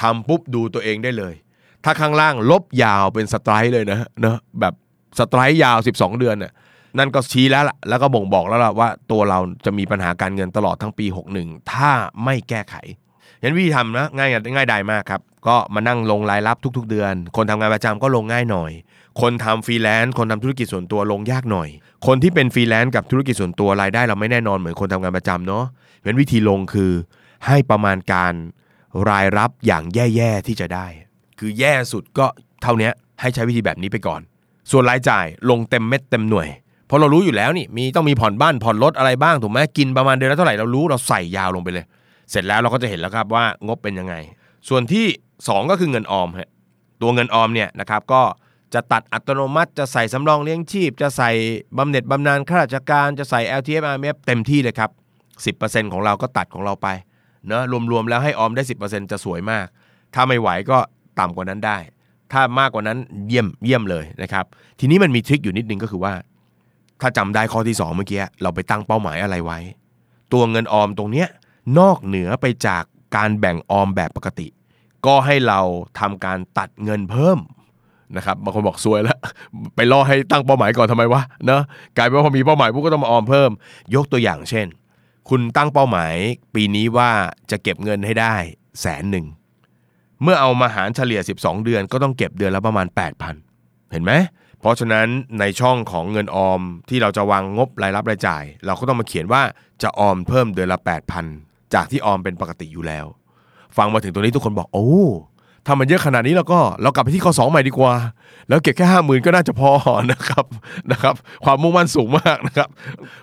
[0.00, 1.34] ทำปุ๊บดูตัวเองได้เลย
[1.84, 4.74] ถ้าข้างล่างลบยาวเป็น strike เลยนะเนอะแบบ
[5.18, 6.52] strike ยาว 12 เดือนน่ะ
[6.98, 11.06] นั่นก็ชี้แล้วล่ะแล้วก็บ่งบอกแล้วล่ะว่าตัวเราจะมีปัญหาการเงินตลอดทั้งปี
[11.38, 11.90] 61 ถ้า
[12.24, 12.74] ไม่แก้ไข
[13.44, 18.70] งั้นวิธีทำนะง่ายง่ายดายมากครับ ก็มานั่งลงรายรับทุก ๆ เดือน คนทำงานประจำก็ลงง่ายหน่อย
[19.20, 21.68] คนทำฟรีแลนซ์คนทำธุรกิจส่วนตัวลงยากหน่อย
[22.06, 26.92] คนที่เป็นฟรีแลนซ์กับธุรกิจส่วนตัวรายได้เราไม่แน่นอนเหมือนคนทำงานประจำเนาะเพราะฉะนั้นวิธีลงคือ
[27.46, 28.32] ให้ประมาณการ
[29.10, 30.86] รายรับอย่างแย่ๆที่จะได้
[31.38, 32.26] คือแย่สุดก็
[32.62, 34.20] เท่านี้ให้ใช้วิธีแบบนี้ไปก่อน
[34.70, 36.48] ส่วนรายจ่ายลงเต็มเม็ดเต็มหน่วย
[36.86, 41.84] เพราะเรารู้อยู่แล้วนี่มีต้องมีผ่อนบ้านผ่อนรถอะไรบ้างถูกไหมกินประมาณเดือนละเท่าไหร่เรารู้เราใส่ยาวลงไปเลย
[42.34, 44.14] เสร็จแล้วเราก็จะเห็นแล้วครับว่างบเป็นยังไง
[44.68, 45.06] ส่วนที่
[45.38, 46.48] 2 ก็คือเงินออมฮะ
[47.02, 48.22] ตัวเงินออมเนี่ยนะครับก็
[48.74, 51.30] จะตัดอัตโนมัติจะใส่สำรองเลี้ยงชีพ จะใส่
[51.78, 54.90] บำเหน็จบำนาญข้าราชการจะใส่ LTF RMF เต็มที่เลยครับ
[55.42, 56.88] 10%ของเราก็ตัดของเราไป
[57.46, 59.66] เนอะรวมๆแล้วให้ออมได้ 10%จะสวยมาก
[60.14, 60.78] ถ้าไม่ไหวก็
[61.18, 61.78] ต่ำกว่านั้นได้
[62.32, 64.44] ถ้ามากกว่านั้นเยี่ยมเยี่ยมเลยนะครับ
[64.80, 66.14] ทีนี้มันมีทริคอยู่นิดนึงก็คือว่า
[67.00, 69.58] ถ้าจำได้ข้อที่ 2 เมื่อกี้เราไปตั้งเป้าหมายอะไรไว้
[70.32, 71.28] ตัวเงินออมตรงเนี้ย
[71.78, 72.82] นอกเหนือไปจาก
[73.16, 74.46] การแบ่งออมแบบปกติ
[75.06, 75.60] ก็ให้เรา
[76.00, 77.38] ทำการตัดเงินเพิ่ม
[78.16, 79.18] นะครับบางคนบอกซวยแล้ว
[79.76, 81.62] ไปล่อให้ตั้งเป้าหมายก่อนทำไมวะเนาะ
[81.96, 83.50] กลายเป็นว่าพอมีเป้าหมายปุ๊บก็ต้องมาออมเพิ่ม
[83.94, 84.66] ยกตัวอย่างเช่น
[85.28, 86.14] คุณตั้งเป้าหมาย
[86.54, 87.10] ปีนี้ว่า
[87.50, 88.34] จะเก็บเงินให้ได้
[88.80, 89.26] แสนหนึ่ง
[90.22, 92.86] เมื่อเอามาหารเฉลี่ย 12 เดือนก็ต้องเก็บเดือนละประมาณ
[93.38, 94.12] 8,000 เห็นไหม
[94.60, 95.06] เพราะฉะนั้น
[95.40, 99.42] ในช่องของเงินออมที่เราจะวางงบรายรับรายจ่าย เราก็ต้องมาเขียนว่า
[99.82, 100.78] จะออมเพิ่มเดือนละ
[101.20, 103.06] 8,000 จากที่ออมเป็นปกติอยู่แล้ว
[103.76, 104.88] ฟังมาถึงตัวนี้ทุกคนบอกโอ้
[105.66, 107.92] ถ้ามันเยอะขนาดนี้แล้วก็เรากลับไปที่ข้อ2ใหม่ดีกว่า
[108.48, 109.70] แล้วเก็บแค่ห้าหมื่นก็น่าจะพอ
[110.12, 110.44] นะครับ
[110.90, 112.68] นะครับ ความมุ่งมั่นสูงมากนะครับ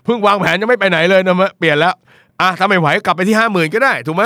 [0.06, 1.93] เพิ่งวางแผนยังไม่ไปไหนเลยนะมะเปลี่ยนแล้ว
[2.41, 4.23] อะถ้าไม่ไหวกลับไปที่ห้าหมื่นก็ได้ถูกไหม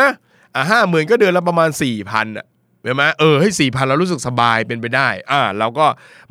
[0.56, 2.46] อะห้าหมื่นก็เดือนละประมาณ4ี่พันอะ
[2.84, 5.86] เห็นไหมเออให้สี่พันเรารู้สึกสบายเป็นไปได้อ่าเราก็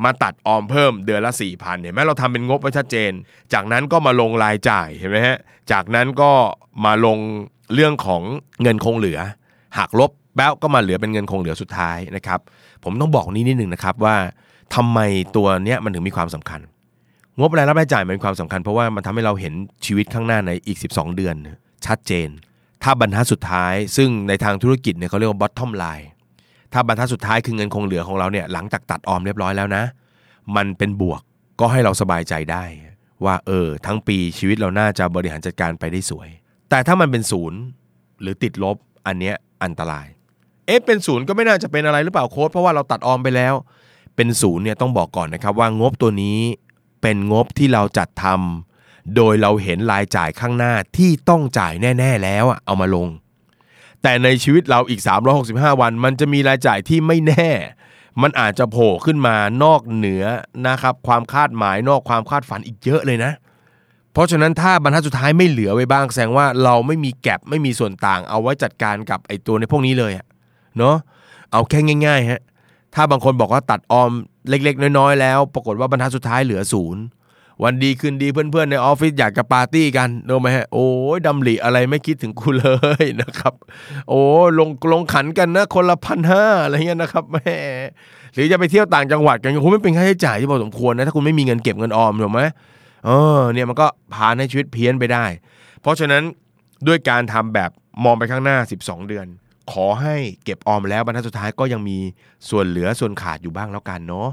[0.05, 3.13] มาตัดออมเพิ่มเดือนละ4ี่พันเห็นไหมเราทำเป็นงบไว้ชัดเจน
[3.53, 5.39] จากนั้นก็มาลงรายจ่ายเห็นไหมฮะ
[5.73, 6.31] จากนั้นก็
[6.85, 7.19] มาลง
[7.75, 8.23] เรื่องของ
[8.63, 9.19] เงินคงเหลือ
[9.79, 12.41] หักลบแป๊บก็มาเหลือเป็นเงินคงเหลือสุดท้ายนะครับ
[12.85, 14.17] ผมต้องบอกนี้นิดหนึ่งนะครับว่า
[14.75, 14.99] ทำไม
[15.37, 16.61] ตัวเนี้ยมันถึงมีความสำคัญ
[17.41, 21.35] งบรายรับรายจ่ายมันมีความสำคัญ เพราะว่ามันทำให้เราเห็นชีวิตข้างหน้าในอีก 12 เดือน
[21.87, 22.29] ชัดเจน
[22.83, 26.07] ถ้าบรรทัดสุดท้าย ซึ่งในทางธุรกิจเนี่ยเขาเรียกว่า bottom line
[26.73, 29.85] ถ้าบรรทัดสุดท้ายคือเงินคงเหลือของเราเนี่ยหลังจากตัดออมเรียบร้อยแล้วนะ
[30.57, 31.21] มันเป็นบวก
[31.61, 32.65] ก็ให้เราสบายใจได้
[33.25, 36.29] ว่าเออทั้งปีชีวิตเราน่าจะบริหารจัดการไปได้สวย
[36.75, 37.61] แต่ถ้ามันเป็นศูนย์
[38.21, 40.07] หรือติดลบอันเนี้ยอันตราย
[40.67, 43.55] เอ๊ะเป็นศูนย์ก็ไม่น่าจะเป็นอะไรหรือเปล่าโค้ดเพราะว่าเราตัดออมไปแล้ว
[44.17, 46.39] เป็นศูนย์เนี่ยต้องบอกก่อนนะครับว่างบตัวนี้
[47.03, 53.09] เป็นงบที่เราจัดทำโดยเราเห็นรายจ่ายข้างหน้าที่ต้องจ่ายแน่ ๆ แล้วอะเอามาลง
[54.03, 55.01] แต่ในชีวิตเราอีก
[55.41, 57.51] 365 วัน มันจะมีรายจ่ายที่ไม่แน่
[58.23, 60.25] มันอาจจะโผล่ขึ้นมานอกเหนือ
[60.67, 63.33] นะครับความคาดหมายนอกความคาดฝันอีกเยอะเลยนะ
[64.15, 70.13] เพราะฉะนั้นถ้าบรรทัดสุดท้ายไม่เหลือไว้บ้างแสดงว่าเราไม่มีแก็บไม่มีส่วนต่าง เอาไว้จัดการกับไอ้ตัวในพวกนี้เลย
[70.79, 70.97] เนาะ
[71.53, 72.41] เอาแค่ง่ายๆฮะ
[72.95, 74.11] ถ้าบางคนบอกว่าตัดออม
[74.49, 77.03] เล็ก ๆ น้อยๆแล้ว ปรากฏว่าบรรทัดสุดท้ายเหลือศูนย์
[77.63, 82.69] วันดีคืนดีเพื่อนๆในออฟฟิศอยากจะปาร์ตี้กันรู้ไหมฮะโอ้ยดำริอะไรไม่คิดถึงกูเล
[83.03, 83.55] ยนะครับ
[84.09, 84.21] โอ้
[84.59, 87.57] ลงลงขันกันนะคนละพันห้าอะไรเงี้ยนะครับแม่
[88.35, 92.43] หรือจะไปเที่ยวต่างจังหวัดกันคุณไม่เป็นค่าใช้จ่ายที่พอสมควรนะถ้าคุณไม่มีเงินเก็บเงินออมถูกไหม
[93.05, 95.25] เออเนี่ยมันก็พาให้ชีวิตเพี้ยนไปได้
[95.81, 96.23] เพราะฉะนั้น
[96.87, 97.71] ด้วยการทำแบบ
[98.05, 99.27] มองไปข้างหน้า 12 เดือน
[99.73, 101.99] ขอให้เก็บออมแล้วบรรทัดสุดท้ายก็ยังมี
[102.51, 104.29] ส่วนเหลือส่วนขาดอยู่บ้างแล้วกันเนาะ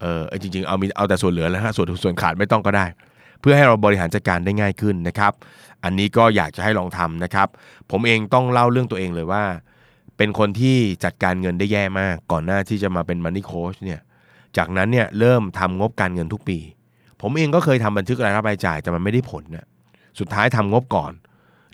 [0.00, 2.86] เออจริงๆเอามีเอาแต่ส่วนเหลือแล้วฮะส่วนส่วนขาดไม่ต้องก็ได้
[3.40, 5.32] เพื่อให้เราบริหารจัดการได้ง่ายขึ้นนะครับ
[5.84, 7.48] อันนี้ก็อยากจะให้ลองทำนะครับ
[7.90, 9.44] ผมเองต้องเล่าเรื่องตัวเองเลยว่า
[10.16, 14.00] เป็นคนที่จัดการเงินได้แย่มาก ก่อนหน้าที่จะมาเป็นมันนี่โค้ชเนี่ย
[14.56, 16.58] จากนั้นเนี่ยเริ่มทำงบการเงินทุกปี
[17.22, 19.66] ผมเองก็เคยทำบันทึกรายรับรายจ่ายแต่มันไม่ได้ผลนะ
[20.18, 21.12] สุดท้ายทำงบก่อน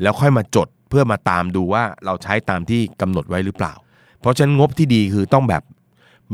[0.03, 3.73] แล้วค่อยมาจดเพื่อมาตามดูว่าเราใช้ตามที่กำหนดไว้หรือเปล่า
[4.21, 5.63] เพราะฉะนั้นงบที่ดีคือต้องแบบ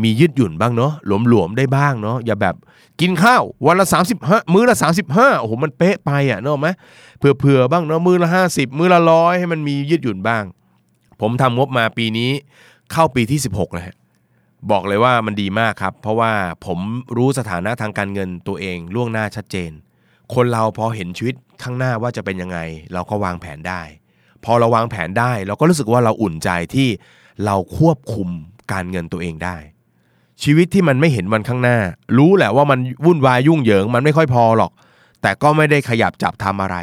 [0.03, 0.93] มียืดหยุ่นบ้างเนาะ
[1.29, 2.55] หลวมๆได้บ้างเนาะอย่าแบบ
[3.01, 3.87] กินข้าววันละ
[4.19, 4.77] 35 มื้อละ
[5.09, 6.69] 35โอ้โหมันเป๊ะไปอะเนอะไหม
[7.19, 10.45] เผื่อๆบ้างเนาะมื้อละ 50 มื้อละร้อยให้มันมียืดหยุ่นบ้าง
[11.21, 12.31] ผมทำงบมาปีนี้
[12.93, 13.85] เข้าปีที่ 16แล้ว
[14.71, 16.33] บอกเลยว่ามันดีมากครับ เพราะว่า
[16.67, 16.79] ผม
[17.17, 19.71] รู้สถานะทางการเงินตัวเองล่วงหน้าชัดเจน
[20.35, 22.59] คนเราพอเห็นชีวิตข้างหน้าว่าจะเป็นยังไง
[22.93, 23.83] เราก็วางแผนได้
[24.45, 26.89] พอเราวางแผนได้ เราก็รู้สึกว่าเราอุ่นใจที่
[27.45, 28.29] เราควบคุม
[28.73, 29.57] การเงินตัวเองได้
[30.43, 31.79] ชีวิตที่มันไม่เห็นวันข้างหน้า
[32.19, 34.73] รู้แหละว่ามันวุ่นวายยุ่งเหยิง มันไม่ค่อยพอหรอก
[35.23, 36.77] แต่ก็ไม่ได้ขยับจับทำอะไร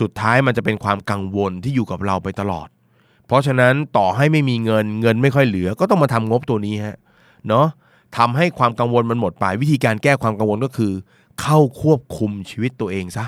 [0.00, 2.68] สุดท้ายมันจะเป็นความกังวลที่อยู่กับเราไปตลอด
[3.26, 6.96] เพราะฉะนั้นต่อให้ไม่มีเงินเงินไม่ค่อยเหลือ ก็ต้องมาทำงบตัวนี้ฮะ
[7.48, 7.66] เนาะ
[8.16, 10.92] ทำให้ความกังวลมันหมดไปวิธีการแก้ความกังวลก็คือ
[11.40, 13.26] เข้าควบคุมชีวิตตัวเองซะ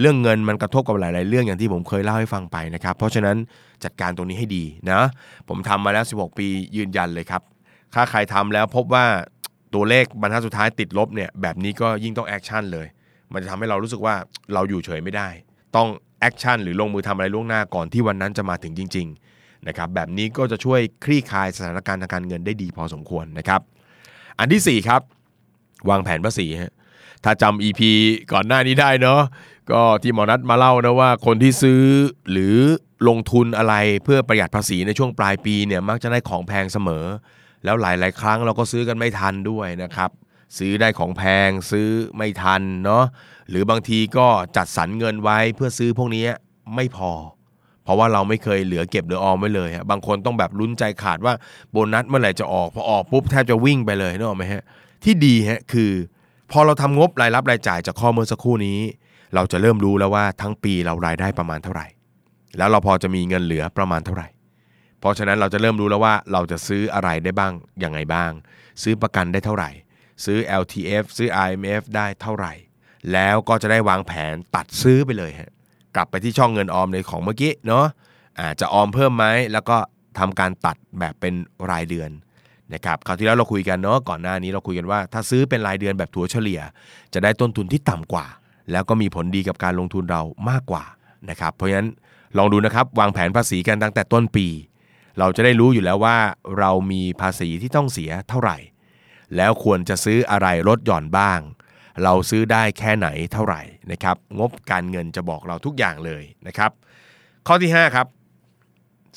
[0.00, 3.36] เรื่องเงินมันกระทบกับหลาย ๆ เรื่องอย่างที่ผมเคยเล่าให้ฟังไปนะครับ เพราะฉะนั้น
[3.84, 5.02] จัดการตรงนี้ให้ดีนะ
[5.48, 7.42] ผมทำมาแล้ว 16 ปียืนยันเลยครับ
[7.94, 9.06] ถ้าใครทำแล้วพบว่า
[9.74, 12.86] ตัวเลขบรรทัดสุดท้ายติดลบเนี่ยแบบนี้ก็ยิ่งต้อง action เลย
[13.32, 14.14] มันจะทำให้เรารู้สึกว่า
[14.54, 15.28] เราอยู่เฉยไม่ได้
[15.76, 15.88] ต้อง
[16.20, 19.23] action หรือลงมือทำอะไรล่วงหน้าก่อนที่วันนั้นจะมาถึงจริงๆ
[19.68, 23.60] นะครับแบบนี้ก็จะช่วยคลี่คลายสถานการณ์ทางการเงินได้ดีพอสมควรนะครับ
[24.38, 25.00] อันที่4ครับ
[25.90, 26.72] วางแผนภาษีฮะ
[27.24, 27.80] ถ้าจำ EP
[28.32, 29.20] ก่อนหน้านี้ได้เนาะ
[29.72, 31.82] ก็ที่หมอนัดมาเล่านะว่าคนที่ซื้อ
[32.30, 32.56] หรือ
[33.08, 33.74] ลงทุนอะไร
[34.04, 37.04] เพื่อประหยัดภาษีในช่วงปลายปีเนี่ยมักจะได้ของแพงเสมอ
[37.64, 40.10] แล้วหลาย ๆ ครั้งเราก็ซื้อกันไม่ทันด้วยนะครับ
[40.58, 43.04] ซื้อได้ของแพงซื้อไม่ทันเนาะ
[43.48, 46.26] หรือบางทีก็จัดสรรเงินไว้เพื่อซื้อพวกนี้
[46.74, 47.12] ไม่พอ
[47.84, 51.34] เพราะว่าเราไม่เคยเหลือเก็บหรือออมไว้เลยฮะบางคนต้องแบบลุ้นใจขาดว่า
[51.70, 54.62] โบนัสเมื่อไหร่จะออกพอออกปุ๊บแทบจะวิ่งไปเลยนึกออกไหมฮะ
[55.04, 55.92] ที่ดีฮะคือ
[56.50, 58.78] พอเราทำงบรายรับรายจ่ายจากข้อมื่อสักครู่นี้
[59.34, 61.86] เราจะเริ่มรู้แล้วว่าทั้งปีเรารายได้ประมาณเท่าไหร่
[62.58, 64.28] แล้วเราพอจะมีเงินเหลือประมาณเท่าไหร่
[65.00, 67.52] เพราะฉะนั้นเราจะเริ่มรู้แล้วว่าเราจะซื้ออะไรได้บ้าง
[67.84, 68.30] ยังไงบ้าง
[68.82, 69.70] ซื้อประกันได้เท่าไหร่
[70.24, 72.52] ซื้อ LTF ซื้อ IMF ได้เท่าไหร่
[73.12, 75.50] แล้วก็จะได้วางแผนตัดซื้อไปเลยฮะ
[75.96, 77.86] กลับไปที่ช่องเงินออมในของเมื่อกี้เนาะ
[78.40, 79.76] อาจจะออมเพิ่มไหมแล้วก็
[80.18, 81.34] ทำการตัดแบบเป็น
[81.70, 82.10] รายเดือน
[82.74, 86.60] นะครับคราวที่แล้วเราคุยกันเนาะก่อนหน้านี้เราคุยกันว่า ถ้าซื้อเป็นรายเดือนแบบถัวเฉลี่ย
[87.14, 88.26] จะได้ต้นทุนที่ต่ำกว่า
[88.72, 90.84] แล้วก็มีผลดีกับการลงทุนเรามากกว่า
[91.30, 91.88] นะครับเพราะฉะนั้น
[92.38, 94.46] ลองดูนะครับวางแผนภาษีกันตั้งแต่ต้นปี
[95.18, 96.16] เราจะได้รู้อยู่แล้วว่า
[96.58, 98.58] เรามีภาษีที่ต้องเสียเท่าไหร่
[99.36, 101.40] แล้วควรจะซื้ออะไรลดหย่อนบ้าง
[102.02, 106.70] เราซื้อได้แค่ไหนเท่าไหร่นะครับงบการเงินจะบอกเราทุกอย่างเลยนะครับ
[107.46, 108.06] ข้อที่ 5 ครับ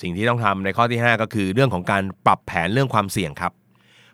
[0.01, 3.53] สิ่งที่ต้องทำในข้อที่ 5 ก็คือเรื่องของการปรับแผนเรื่องความเสี่ยงครับ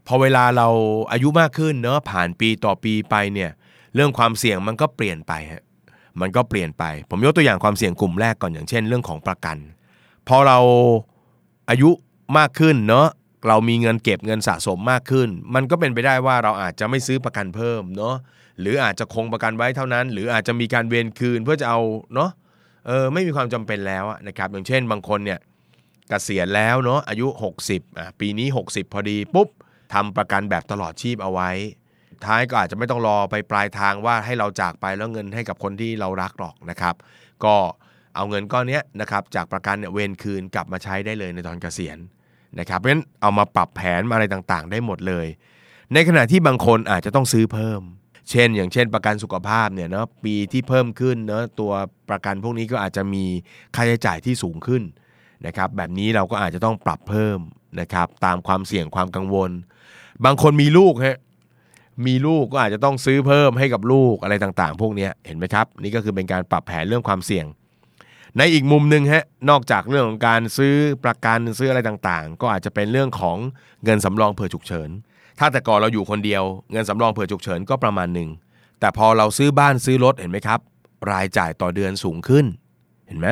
[0.07, 0.67] พอเวลาเรา
[1.11, 3.51] อายุมากขึ้นเนอะผ่านปีต่อปีไปเนี่ย
[3.95, 5.63] เรื่องความเสี่ยงมันก็เปลี่ยนไปฮะ
[6.21, 9.57] มันก็เปลี่ยนไป ผมยกตัวอย่างความเสี่ยงกลุ่มแรกก่อนอย่างเช่น เรื่องของประกัน
[10.27, 10.59] พอเรา
[11.69, 11.89] อายุ
[12.37, 13.07] มากขึ้นเนอะ
[13.47, 18.15] เรามีเงินเก็บเงินสะสมมากขึ้น มันก็เป็นไปได้ว่าเราอาจจะไม่ซื้อประกันเพิ่มเนาะ
[18.59, 21.81] หรืออาจจะคงประกันไว้เท่านั้น หรืออาจจะมีการเวนคืนเพื่อจะเอา
[22.15, 22.31] เนาะ
[22.87, 25.39] เออไม่มีความจำเป็นแล้วนะครับอย่างเช่นบางคนเนี่ย
[26.09, 27.27] เกษียณแล้วเนาะอายุ
[27.63, 29.49] 60อะปีนี้ 60 พอดีปุ๊บ
[29.93, 31.49] ทำประกันแบบตลอดชีพเอาไว้
[32.25, 36.95] ท้ายก็อาจจะไม่ต้องรอไปปลายทางว่าให้เราจากไปแล้วเงินให้กับคนที่เรารักหรอกนะครับ
[37.43, 37.55] ก็
[38.15, 41.97] เอาเงินก้อนนี้นะครับจากประกันเนี่ยเวนคืนกลับมาใช้ได้เลยในตอนเกษียณ
[42.59, 45.27] นะครับเพราะฉะนั้นเอามาปรับแผนมาอะไรต่างๆ ได้หมดเลย
[45.93, 47.81] ในขณะที่บางคนอาจจะต้องซื้อเพิ่ม
[48.29, 51.71] เช่น อย่างเช่น ประกันสุขภาพเนี่ยเนาะปีที่เพิ่มขึ้นเนาะตัว
[52.09, 53.25] ประกันพวกนี้ก็อาจจะมี
[53.75, 54.83] ค่าใช้จ่ายที่สูงขึ้น
[55.45, 57.39] นะครับแบบนี้เราก็อาจจะต้องปรับเพิ่ม
[57.79, 59.51] นะครับตามความเสี่ยงความกังวล
[60.25, 61.17] บางคนมีลูกฮะ
[62.05, 67.45] มีลูกก็อาจจะต้องซื้อเพิ่มให้กับลูกอะไรต่างๆ พวกนี้เห็นไหมครับ นี่ก็คือเป็นการปรับแผนเรื่องความเสี่ยง
[68.37, 73.37] ในอีกมุมหนึ่งฮะนอกจากเรื่องของการซื้อประกันซื้ออะไรต่างๆ ก็อาจจะเป็นเรื่องของ
[73.83, 74.89] เงินสำรองเผื่อฉุกเฉิน
[75.45, 78.29] ถ้าแต่ก่อนเราอยู่คนเดียว เงินสำรองเผื่อฉุกเฉินก็ประมาณหนึ่ง
[78.79, 80.59] แต่พอเราซื้อบ้านซื้อรถเห็นไหมครับ
[81.11, 82.45] รายจ่ายต่อเดือนสูงขึ้น
[83.07, 83.27] เห็นไหม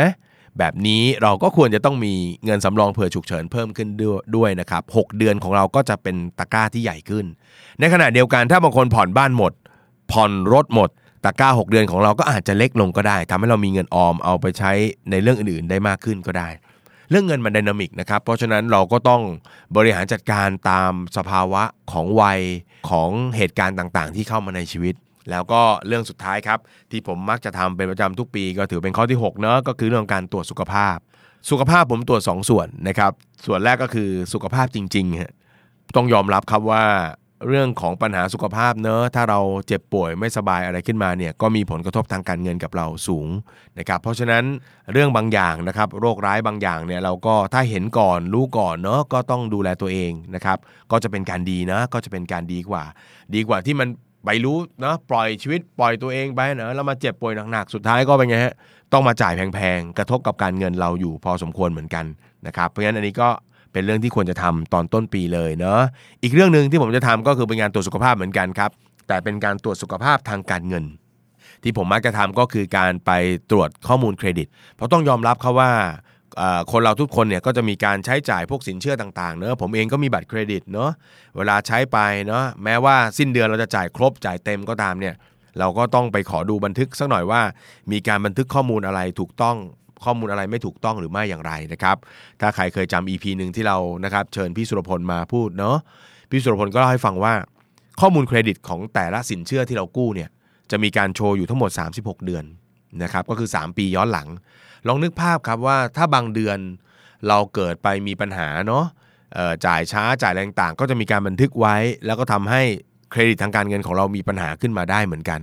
[0.58, 2.14] แบบนี้เราก็ควรจะต้องมี
[2.46, 3.90] เงินสำรองเผื่อฉุกเฉินเพิ่มขึ้น
[4.36, 7.26] ด้วยนะครับ 6 เดือนของเราก็จะเป็นตะกร้าที่ใหญ่ขึ้น
[7.80, 9.54] ในขณะเดียวกันถ้าบางคนผ่อนบ้านหมด
[10.12, 10.90] ผ่อนรถหมด
[11.26, 14.72] ตะกร้า 6 เดือนของเราก็อาจจะเล็กลงก็ได้ทำให้เรามีเงินออมเอาไปใช้
[15.12, 16.50] ในเรื่องอื่นๆ ได้มากขึ้นก็ได้
[17.12, 19.22] เรื่องเงินมันดินามิกนะครับ เพราะฉะนั้นเราก็ต้อง
[19.78, 22.42] บริหารจัดการตามสภาวะของวัย
[22.90, 24.96] ของเหตุการณ์ต่างๆ ที่เข้ามาในชีวิต
[25.32, 26.60] แล้วก็เรื่องสุดท้ายครับ
[26.92, 30.98] ที่ผมมักจะทำเป็นประจำทุกปี ก็ถือเป็นข้อที่6เนอะก็คือเรื่องการตรวจสุขภาพ
[31.50, 33.12] สุขภาพผมตรวจ 2 ส่วนนะครับ
[33.46, 35.34] ส่วนแรกก็คือสุขภาพจริงๆฮะ
[35.96, 36.84] ต้องยอมรับครับว่า
[37.48, 43.28] เรื่องของปัญหาสุขภาพเนอะถ้าเราเจ็บป่วยไม่สบายอะไรขึ้นมาเนี่ยก็มีผลกระทบทางการเงินกับเราสูง
[43.80, 44.44] นะครับเพราะฉะนั้น
[44.92, 50.58] เรื่องบางอย่างนะครับโรคร้ายบางอย่างเนี่ยเราก็ถ้าเห็นก่อนรู้ก่อนเนอะก็ต้องดูแลตัวเองนะครับ
[50.92, 52.84] ก็จะเป็นการดีนะก็จะเป็นการดีกว่า
[53.36, 53.88] ดีกว่าที่มัน
[54.26, 58.54] ไปรู้นะปล่อยชีวิตปล่อยตัวเองไปเนอะแล้วมาเจ็บป่วยหนักๆสุดท้ายก็เป็นไงฮะ
[58.94, 62.06] ต้องมาจ่ายแพงๆกระทบกับการเงินเราอยู่พอสมควรเหมือนกัน
[62.48, 63.30] นะครับเพราะฉะนั้นอันนี้ก็
[63.74, 65.82] เป็นเรื่องที่ควรจะทำตอนต้นปีเลยเนาะ
[66.24, 68.72] อีกเรื่องหนึ่งที่ผมจะทำก็คือเป็นงานตรวจสุขภาพเหมือนกันครับ
[69.08, 70.86] แต่เป็นการตรวจสุขภาพทางการเงิน
[71.64, 73.12] ที่ผมมักจะทำก็คือการไป
[73.52, 75.72] ตรวจข้อมูลเครดิต เพราะต้องยอมรับครับว่า
[76.72, 80.92] คนเราทุกคนเนี่ยก็จะมีการใช้จ่ายพวกสินเชื่อต่างๆเนอะผมเองก็มีบัตรเครดิตเนอะ
[81.38, 85.16] เวลาใช้ไปเนอะแม้ว่าสิ้นเดือนเราจะจ่ายครบจ่ายเต็มก็ตามเนี่ย
[85.60, 87.42] เราก็ต้องไปขอดูบันทึกสักหน่อยว่า
[87.92, 89.58] มีการบันทึกข้อมูลอะไรถูกต้อง
[90.06, 91.98] ข้อมูลอะไรไม่ถูกต้องหรือไม่อย่างไรนะครับ
[92.42, 95.78] ถ้าใครเคยจำ EP หนึ่งที่เรานะครับ เชิญพี่สุรพลมาพูดเนาะ
[96.30, 97.34] พี่สุรพลก็เล่าให้ฟังว่า
[98.02, 100.30] ข้อมูลเครดิตของแต่ละสินเชื่อที่เรากู้เนี่ย
[100.72, 102.44] จะมีการโชว์อยู่ทั้งหมด 36 เดือน
[103.04, 104.28] นะครับก็คือ 3 ปีย้อนหลัง
[104.88, 106.58] ลองนึกภาพครับว่าถ้าบางเดือน
[107.28, 108.86] เราเกิดไปมีปัญหาเนาะ
[109.66, 112.62] จ่ายช้าจ่ายแรงต่างก็จะมีการบันทึกไว้ แล้วก็ทำให้
[113.12, 115.40] เครดิตทางการเงินของเรามีปัญหาขึ้นมาได้เหมือนกัน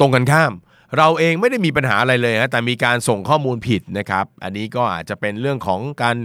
[0.00, 0.52] ตรงกันข้าม
[0.96, 6.16] เราเองไม่ได้มีปัญหาอะไรเลยนะแต่มีการส่งข้อมูลผิดนะครับ อันนี้ก็อาจจะเป็นเรื่องของการ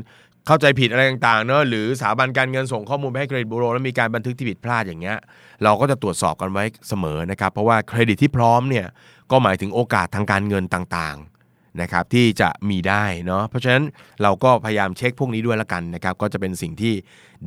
[0.47, 5.17] เข้าใจผิดอะไรต่างๆเนอะหรือสถาบันการเงินส่งข้อมูลไปให้เครดิตบูโรแล้วมีการบันทึกที่ผิดพลาดอย่างเงี้ย
[5.63, 8.87] เราก็จะตรวจสอบกันไว้เสมอนะครับ เพราะว่าเครดิตที่พร้อมเนี่ย
[9.31, 13.83] ก็หมายถึงโอกาสทางการเงินต่างๆนะครับที่จะมีได้เนาะเพราะฉะนั้น
[14.23, 16.93] เราก็พยายามเช็คพวกนี้ด้วยละกันนะครับก็จะเป็นสิ่งที่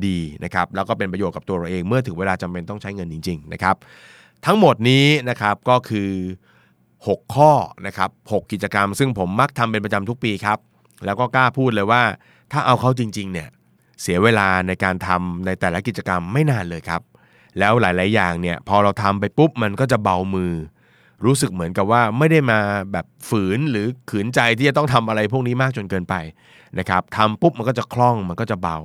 [0.05, 3.75] ดีนะครับแล้วก็เป็นประโยชน์กับตัวเราเองเมื่อถึงเวลาจำเป็นต้องใช้เงินจริง ๆ นะครับ
[4.45, 6.09] ทั้งหมดนี้นะครับก็คือ
[7.05, 7.51] 6 ข้อ
[7.85, 10.59] นะครับ6กิจกรรม ซึ่งผมมักทำเป็นประจำทุกปีครับ
[11.05, 12.03] แล้วก็กล้าพูดเลยว่า
[12.51, 13.49] ถ้าเอาเขาจริงๆเนี่ย
[14.01, 17.01] เสียเวลาในการทำในแต่ละกิจกรรมไม่นานเลยครับ
[17.59, 20.53] แล้วหลาย ๆ อย่างเนี่ยพอเราทำไปปุ๊บมันก็จะเบามือ
[21.25, 22.59] รู้สึกเหมือนกับว่าไม่ได้มา
[22.91, 26.15] แบบฝืนหรือขืนใจที่จะต้องทำอะไรพวกนี้มากจนเกินไป
[26.79, 28.77] นะครับทำปุ๊บมันก็จะคล่องมันก็จะเบา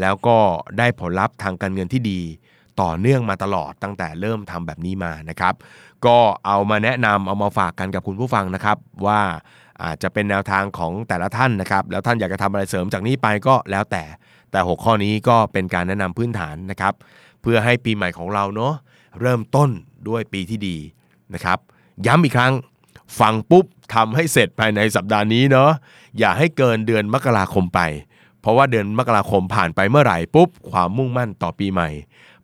[0.00, 0.36] แล้วก็
[0.78, 2.20] ได้ผลลัพธ์ทางการเงินที่ดี
[2.80, 5.54] ต่อเนื่องมาตลอดตั้งแต่เริ่มทำแบบนี้มานะครับ
[6.06, 9.20] ก็เอามาแนะนำเอามาฝากกันกับคุณผู้ฟังนะครับว่า
[9.82, 14.04] อาจจะเป็นแนวทางของแต่ละท่านนะครับ แล้วท่านอยากจะทำอะไรเสริมจากนี้ไปก็แล้วแต่
[14.50, 16.94] แต่6ข้อนี้ก็เป็นการแนะนำพื้นฐานนะครับ
[17.42, 18.74] เพื่อให้ปีใหม่ของเราเนาะ
[19.20, 19.70] เริ่มต้น
[20.08, 20.76] ด้วยปีที่ดี
[21.34, 21.58] นะครับ
[22.06, 22.52] ย้ำอีกครั้ง
[23.20, 25.70] ฟังปุ๊บทำให้เสร็จภายในสัปดาห์นี้เนาะ
[26.18, 27.80] อย่าให้เกินเดือนมกราคมไป
[28.40, 31.88] เพราะว่าเดือนมกราคมผ่านไปเมื่อไหร่ปุ๊บความมุ่งมั่นต่อปีใหม่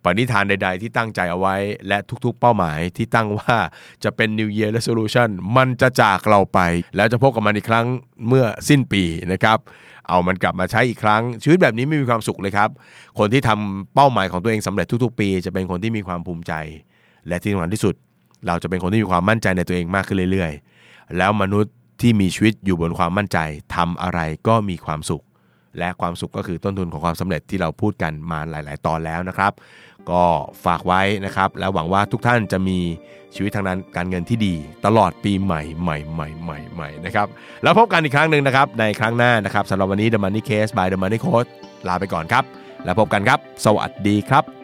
[0.04, 1.56] ปณิธานใด ๆ ที่ตั้งใจเอาไว้
[1.88, 3.56] และทุกๆ เป้าหมายที่ตั้งว่า
[4.04, 6.60] จะเป็น New Year Resolution มันจะจากเราไป
[6.96, 7.86] แล้วจะพบกับมันอีกครั้ง
[8.28, 9.58] เมื่อสิ้นปีนะครับ
[10.08, 12.70] เอามันกลับมาใช้อีกครั้ง ชีวิตแบบนี้ไม่มีความสุขเลยครับ
[13.18, 16.52] คนที่ทำเป้าหมายของตัวเองสำเร็จทุกๆ ปี จะเป็นคนที่มีความภูมิใจ
[17.28, 17.94] และที่สำคัญที่สุด
[18.46, 20.52] เราจะเป็นคนที่มีความมั่นใจในตัวเองมากขึ้นเรื่อย
[20.84, 23.38] ๆ แล้วมนุษย์ที่มีชีวิตอยู่บนความมั่นใจ
[23.74, 25.22] ทำอะไรก็มีความสุข
[25.78, 29.52] และความสุขก็คือต้นทุนของความสำเร็จที่เราพูดกันมาหลาย ๆ ตอนแล้วนะครับ
[30.10, 30.22] ก็
[30.64, 32.78] ฝากไว้นะครับ แล้วหวังว่าทุกท่านจะมี
[33.34, 34.54] ชีวิตทางนั้นการเงินที่ดี
[34.86, 37.26] ตลอดปีใหม่ใหม่ใหม่ใหม่ใหม่นะครับ
[37.62, 41.48] แล้วพบกันอีกครั้งหนึ่งนะครับ ในครั้งหน้านะครับสำหรับวันนี้ The Money Case by The Money Coach
[41.88, 42.44] ลาไปก่อนครับ
[42.84, 44.63] แล้วพบกันครับ สวัสดีครับ